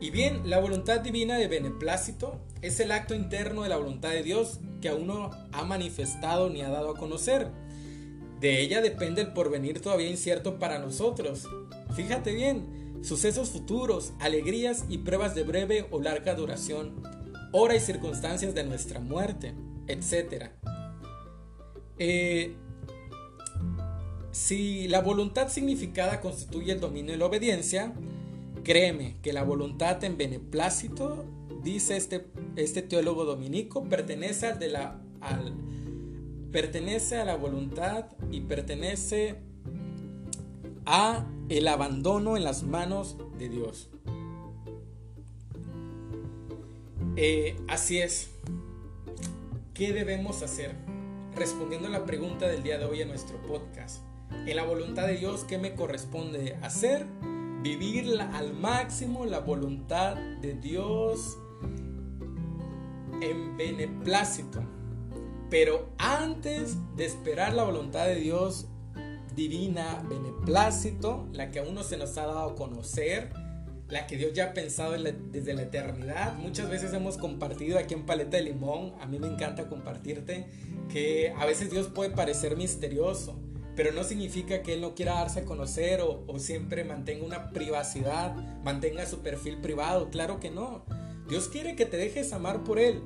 Y 0.00 0.10
bien, 0.10 0.48
la 0.48 0.58
voluntad 0.58 1.00
divina 1.00 1.38
de 1.38 1.48
beneplácito 1.48 2.38
es 2.60 2.80
el 2.80 2.92
acto 2.92 3.14
interno 3.14 3.62
de 3.62 3.70
la 3.70 3.78
voluntad 3.78 4.10
de 4.10 4.22
Dios 4.22 4.60
que 4.80 4.90
aún 4.90 5.06
no 5.06 5.30
ha 5.52 5.64
manifestado 5.64 6.50
ni 6.50 6.60
ha 6.62 6.68
dado 6.68 6.90
a 6.90 6.96
conocer. 6.98 7.48
De 8.40 8.60
ella 8.60 8.82
depende 8.82 9.22
el 9.22 9.32
porvenir 9.32 9.80
todavía 9.80 10.10
incierto 10.10 10.58
para 10.58 10.78
nosotros. 10.78 11.48
Fíjate 11.94 12.34
bien, 12.34 12.98
sucesos 13.02 13.50
futuros, 13.50 14.12
alegrías 14.20 14.84
y 14.90 14.98
pruebas 14.98 15.34
de 15.34 15.44
breve 15.44 15.86
o 15.90 16.00
larga 16.00 16.34
duración 16.34 17.02
hora 17.52 17.74
y 17.74 17.80
circunstancias 17.80 18.54
de 18.54 18.64
nuestra 18.64 19.00
muerte, 19.00 19.54
etc. 19.86 20.50
Eh, 21.98 22.54
si 24.30 24.88
la 24.88 25.00
voluntad 25.00 25.48
significada 25.48 26.20
constituye 26.20 26.72
el 26.72 26.80
dominio 26.80 27.14
y 27.14 27.16
la 27.16 27.24
obediencia, 27.24 27.94
créeme 28.66 29.14
que 29.22 29.32
la 29.32 29.44
voluntad 29.44 30.02
en 30.02 30.18
beneplácito, 30.18 31.24
dice 31.62 31.96
este, 31.96 32.26
este 32.56 32.82
teólogo 32.82 33.24
dominico, 33.24 33.84
pertenece 33.84 34.48
al 34.48 34.58
de 34.58 34.68
la 34.70 35.00
pertenece 36.50 37.16
a 37.18 37.24
la 37.24 37.36
voluntad 37.36 38.06
y 38.32 38.40
pertenece 38.40 39.36
a 40.84 41.24
el 41.48 41.68
abandono 41.68 42.36
en 42.36 42.42
las 42.42 42.64
manos 42.64 43.16
de 43.38 43.48
Dios. 43.50 43.88
Eh, 47.14 47.56
así 47.68 47.98
es. 47.98 48.30
¿Qué 49.74 49.92
debemos 49.92 50.42
hacer? 50.42 50.74
Respondiendo 51.36 51.86
a 51.86 51.90
la 51.92 52.04
pregunta 52.04 52.48
del 52.48 52.64
día 52.64 52.78
de 52.78 52.86
hoy 52.86 53.00
en 53.00 53.08
nuestro 53.08 53.40
podcast. 53.42 54.02
En 54.44 54.56
la 54.56 54.64
voluntad 54.64 55.06
de 55.06 55.18
Dios, 55.18 55.44
¿qué 55.44 55.56
me 55.56 55.76
corresponde 55.76 56.56
hacer? 56.62 57.06
Vivir 57.62 58.20
al 58.20 58.54
máximo 58.54 59.24
la 59.24 59.40
voluntad 59.40 60.16
de 60.40 60.54
Dios 60.54 61.36
en 63.20 63.56
beneplácito. 63.56 64.62
Pero 65.50 65.90
antes 65.98 66.76
de 66.96 67.06
esperar 67.06 67.54
la 67.54 67.64
voluntad 67.64 68.06
de 68.06 68.16
Dios 68.16 68.66
divina, 69.34 70.02
beneplácito, 70.08 71.28
la 71.32 71.50
que 71.50 71.60
aún 71.60 71.74
no 71.74 71.82
se 71.82 71.96
nos 71.96 72.16
ha 72.18 72.26
dado 72.26 72.50
a 72.50 72.54
conocer, 72.56 73.32
la 73.88 74.06
que 74.06 74.16
Dios 74.16 74.32
ya 74.32 74.46
ha 74.46 74.54
pensado 74.54 74.92
desde 74.92 75.54
la 75.54 75.62
eternidad. 75.62 76.34
Muchas 76.34 76.68
veces 76.68 76.92
hemos 76.92 77.18
compartido 77.18 77.78
aquí 77.78 77.94
en 77.94 78.06
Paleta 78.06 78.38
de 78.38 78.44
Limón, 78.44 78.94
a 79.00 79.06
mí 79.06 79.18
me 79.18 79.28
encanta 79.28 79.68
compartirte, 79.68 80.46
que 80.90 81.32
a 81.36 81.46
veces 81.46 81.70
Dios 81.70 81.88
puede 81.88 82.10
parecer 82.10 82.56
misterioso, 82.56 83.38
pero 83.76 83.92
no 83.92 84.02
significa 84.02 84.62
que 84.62 84.72
Él 84.72 84.80
no 84.80 84.94
quiera 84.94 85.14
darse 85.14 85.40
a 85.40 85.44
conocer 85.44 86.00
o, 86.00 86.38
siempre 86.38 86.82
mantenga 86.82 87.26
una 87.26 87.50
privacidad, 87.50 88.34
mantenga 88.64 89.04
su 89.04 89.20
perfil 89.20 89.58
privado, 89.58 90.10
claro 90.10 90.40
que 90.40 90.50
no. 90.50 90.84
Dios 91.28 91.48
quiere 91.48 91.76
que 91.76 91.84
te 91.84 91.98
dejes 91.98 92.32
amar 92.32 92.64
por 92.64 92.78
Él. 92.78 93.02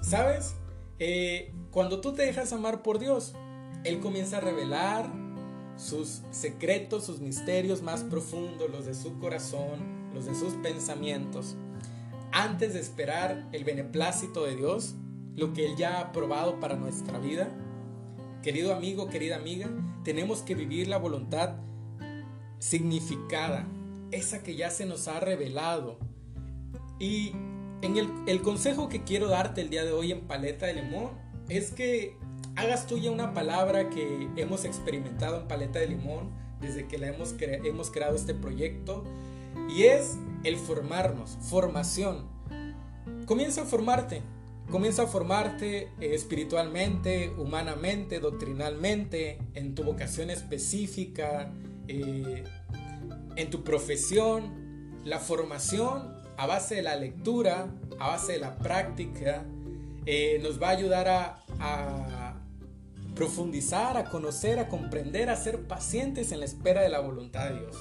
¿Sabes? 0.00 0.54
Eh, 1.00 1.52
cuando 1.72 2.00
tú 2.00 2.14
te 2.14 2.22
dejas 2.22 2.52
amar 2.52 2.82
por 2.82 3.00
Dios, 3.00 3.34
Él 3.84 3.98
comienza 3.98 4.36
a 4.36 4.40
revelar 4.40 5.10
sus 5.76 6.22
secretos, 6.30 7.04
sus 7.04 7.18
misterios 7.18 7.82
más 7.82 8.04
profundos, 8.04 8.70
los 8.70 8.86
de 8.86 8.94
su 8.94 9.18
corazón, 9.18 10.10
los 10.14 10.26
de 10.26 10.34
sus 10.34 10.54
pensamientos, 10.54 11.56
antes 12.30 12.74
de 12.74 12.80
esperar 12.80 13.48
el 13.52 13.64
beneplácito 13.64 14.44
de 14.44 14.54
Dios, 14.54 14.94
lo 15.34 15.52
que 15.52 15.66
Él 15.66 15.76
ya 15.76 15.96
ha 15.96 16.00
aprobado 16.02 16.60
para 16.60 16.76
nuestra 16.76 17.18
vida. 17.18 17.48
Querido 18.42 18.74
amigo, 18.74 19.08
querida 19.08 19.36
amiga, 19.36 19.68
tenemos 20.08 20.40
que 20.40 20.54
vivir 20.54 20.88
la 20.88 20.96
voluntad 20.96 21.56
significada, 22.58 23.68
esa 24.10 24.42
que 24.42 24.56
ya 24.56 24.70
se 24.70 24.86
nos 24.86 25.06
ha 25.06 25.20
revelado. 25.20 25.98
Y 26.98 27.32
en 27.82 27.98
el, 28.26 28.40
consejo 28.40 28.88
que 28.88 29.04
quiero 29.04 29.28
darte 29.28 29.60
el 29.60 29.68
día 29.68 29.84
de 29.84 29.92
hoy 29.92 30.12
en 30.12 30.22
Paleta 30.22 30.64
de 30.64 30.72
Limón 30.72 31.10
es 31.50 31.72
que 31.72 32.16
hagas 32.56 32.86
tuya 32.86 33.10
una 33.10 33.34
palabra 33.34 33.90
que 33.90 34.30
hemos 34.36 34.64
experimentado 34.64 35.42
en 35.42 35.46
Paleta 35.46 35.78
de 35.78 35.88
Limón 35.88 36.30
desde 36.58 36.88
que 36.88 36.96
la 36.96 37.08
hemos, 37.08 37.34
hemos 37.38 37.90
creado 37.90 38.16
este 38.16 38.32
proyecto 38.32 39.04
Y 39.68 39.82
es 39.82 40.16
el 40.42 40.56
formarnos, 40.56 41.36
formación. 41.42 42.26
Comienza 43.26 43.60
a 43.60 43.66
formarte, 43.66 44.22
comienza 44.70 45.02
a 45.02 45.06
formarte 45.06 45.92
eh, 46.00 46.14
espiritualmente, 46.14 47.32
humanamente, 47.36 48.20
doctrinalmente, 48.20 49.38
en 49.54 49.74
tu 49.74 49.84
vocación 49.84 50.30
específica, 50.30 51.52
eh, 51.86 52.44
en 53.36 53.50
tu 53.50 53.64
profesión. 53.64 54.68
La 55.04 55.18
formación 55.18 56.16
a 56.36 56.46
base 56.46 56.76
de 56.76 56.82
la 56.82 56.96
lectura, 56.96 57.68
a 57.98 58.08
base 58.08 58.32
de 58.32 58.38
la 58.40 58.58
práctica, 58.58 59.44
eh, 60.06 60.38
nos 60.42 60.60
va 60.62 60.68
a 60.68 60.70
ayudar 60.70 61.08
a, 61.08 61.44
a 61.58 62.40
profundizar, 63.14 63.96
a 63.96 64.04
conocer, 64.04 64.58
a 64.58 64.68
comprender, 64.68 65.30
a 65.30 65.36
ser 65.36 65.66
pacientes 65.66 66.30
en 66.30 66.40
la 66.40 66.44
espera 66.44 66.82
de 66.82 66.88
la 66.88 67.00
voluntad 67.00 67.48
de 67.48 67.60
Dios. 67.60 67.76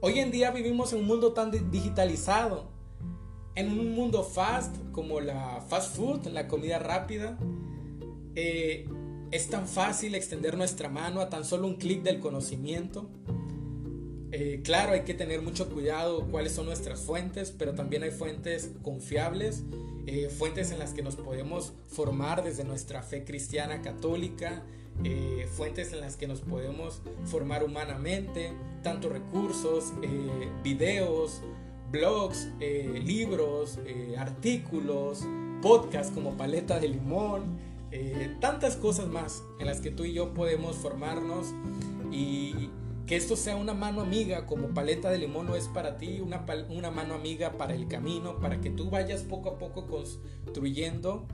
Hoy 0.00 0.18
en 0.18 0.30
día 0.30 0.50
vivimos 0.50 0.92
en 0.92 1.00
un 1.00 1.06
mundo 1.06 1.32
tan 1.32 1.50
digitalizado, 1.70 2.75
en 3.56 3.78
un 3.78 3.94
mundo 3.94 4.22
fast 4.22 4.76
como 4.92 5.20
la 5.20 5.60
fast 5.68 5.96
food, 5.96 6.26
la 6.28 6.46
comida 6.46 6.78
rápida. 6.78 7.36
Eh, 8.34 8.88
es 9.30 9.48
tan 9.48 9.66
fácil 9.66 10.14
extender 10.14 10.56
nuestra 10.56 10.88
mano 10.88 11.20
a 11.20 11.28
tan 11.28 11.44
solo 11.44 11.66
un 11.66 11.74
clic 11.74 12.02
del 12.02 12.20
conocimiento. 12.20 13.08
Eh, 14.30 14.60
claro, 14.62 14.92
hay 14.92 15.02
que 15.02 15.14
tener 15.14 15.42
mucho 15.42 15.68
cuidado 15.70 16.28
cuáles 16.30 16.52
son 16.52 16.66
nuestras 16.66 17.00
fuentes, 17.00 17.52
pero 17.56 17.74
también 17.74 18.02
hay 18.02 18.10
fuentes 18.10 18.70
confiables, 18.82 19.64
eh, 20.06 20.28
fuentes 20.28 20.70
en 20.70 20.78
las 20.78 20.92
que 20.92 21.02
nos 21.02 21.16
podemos 21.16 21.72
formar 21.88 22.44
desde 22.44 22.64
nuestra 22.64 23.02
fe 23.02 23.24
cristiana 23.24 23.82
católica, 23.82 24.62
eh, 25.04 25.46
fuentes 25.50 25.92
en 25.92 26.00
las 26.00 26.16
que 26.16 26.26
nos 26.26 26.40
podemos 26.40 27.02
formar 27.24 27.64
humanamente, 27.64 28.52
tanto 28.82 29.08
recursos, 29.08 29.92
eh, 30.02 30.48
videos, 30.62 31.42
blogs, 31.90 32.48
eh, 32.60 33.00
libros, 33.04 33.78
artículos, 34.18 35.24
podcasts 35.62 36.12
como 36.12 36.36
Paleta 36.36 36.78
de 36.78 36.88
Limón, 36.88 37.58
tantas 38.40 38.76
cosas 38.76 39.06
más 39.06 39.42
en 39.58 39.66
las 39.66 39.80
que 39.80 39.90
tú 39.90 40.04
y 40.04 40.12
yo 40.12 40.34
podemos 40.34 40.76
formarnos 40.76 41.54
y 42.12 42.68
que 43.06 43.16
esto 43.16 43.36
sea 43.36 43.56
una 43.56 43.72
mano 43.72 44.02
amiga 44.02 44.44
como 44.44 44.68
Paleta 44.68 45.08
de 45.08 45.18
Limón 45.18 45.46
lo 45.46 45.56
es 45.56 45.68
para 45.68 45.96
ti, 45.96 46.20
una, 46.20 46.44
una 46.68 46.90
mano 46.90 47.14
amiga 47.14 47.52
para 47.52 47.74
el 47.74 47.88
camino, 47.88 48.38
para 48.38 48.60
que 48.60 48.68
tú 48.68 48.90
vayas 48.90 49.22
poco 49.22 49.50
a 49.50 49.58
poco 49.58 49.86
construyendo 49.86 51.26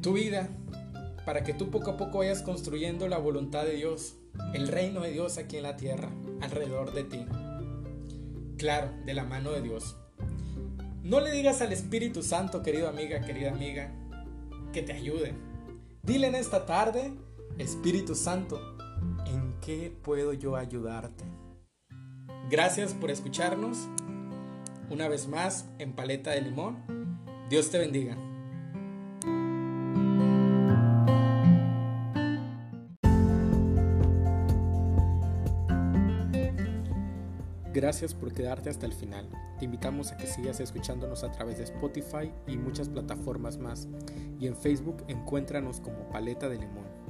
tu 0.00 0.14
vida 0.14 0.50
para 1.24 1.42
que 1.42 1.54
tú 1.54 1.70
poco 1.70 1.92
a 1.92 1.96
poco 1.96 2.18
vayas 2.18 2.42
construyendo 2.42 3.08
la 3.08 3.18
voluntad 3.18 3.64
de 3.64 3.76
Dios, 3.76 4.16
el 4.52 4.68
reino 4.68 5.00
de 5.00 5.12
Dios 5.12 5.38
aquí 5.38 5.56
en 5.56 5.62
la 5.62 5.76
tierra, 5.76 6.10
alrededor 6.40 6.92
de 6.92 7.04
ti. 7.04 7.24
Claro, 8.56 8.90
de 9.04 9.14
la 9.14 9.24
mano 9.24 9.52
de 9.52 9.62
Dios. 9.62 9.96
No 11.02 11.20
le 11.20 11.32
digas 11.32 11.60
al 11.60 11.72
Espíritu 11.72 12.22
Santo, 12.22 12.62
querido 12.62 12.88
amiga, 12.88 13.20
querida 13.20 13.50
amiga, 13.50 13.92
que 14.72 14.82
te 14.82 14.92
ayude. 14.92 15.34
Dile 16.02 16.28
en 16.28 16.34
esta 16.34 16.66
tarde, 16.66 17.12
Espíritu 17.58 18.14
Santo, 18.14 18.58
¿en 19.26 19.54
qué 19.60 19.94
puedo 20.02 20.32
yo 20.32 20.56
ayudarte? 20.56 21.24
Gracias 22.50 22.94
por 22.94 23.10
escucharnos. 23.10 23.88
Una 24.90 25.08
vez 25.08 25.28
más 25.28 25.66
en 25.78 25.92
Paleta 25.92 26.30
de 26.30 26.42
Limón. 26.42 26.76
Dios 27.48 27.70
te 27.70 27.78
bendiga. 27.78 28.16
Gracias 37.84 38.14
por 38.14 38.32
quedarte 38.32 38.70
hasta 38.70 38.86
el 38.86 38.94
final. 38.94 39.28
Te 39.58 39.66
invitamos 39.66 40.10
a 40.10 40.16
que 40.16 40.26
sigas 40.26 40.58
escuchándonos 40.58 41.22
a 41.22 41.30
través 41.30 41.58
de 41.58 41.64
Spotify 41.64 42.32
y 42.46 42.56
muchas 42.56 42.88
plataformas 42.88 43.58
más. 43.58 43.88
Y 44.40 44.46
en 44.46 44.56
Facebook 44.56 45.04
encuéntranos 45.06 45.80
como 45.80 46.08
Paleta 46.08 46.48
de 46.48 46.60
Limón. 46.60 47.03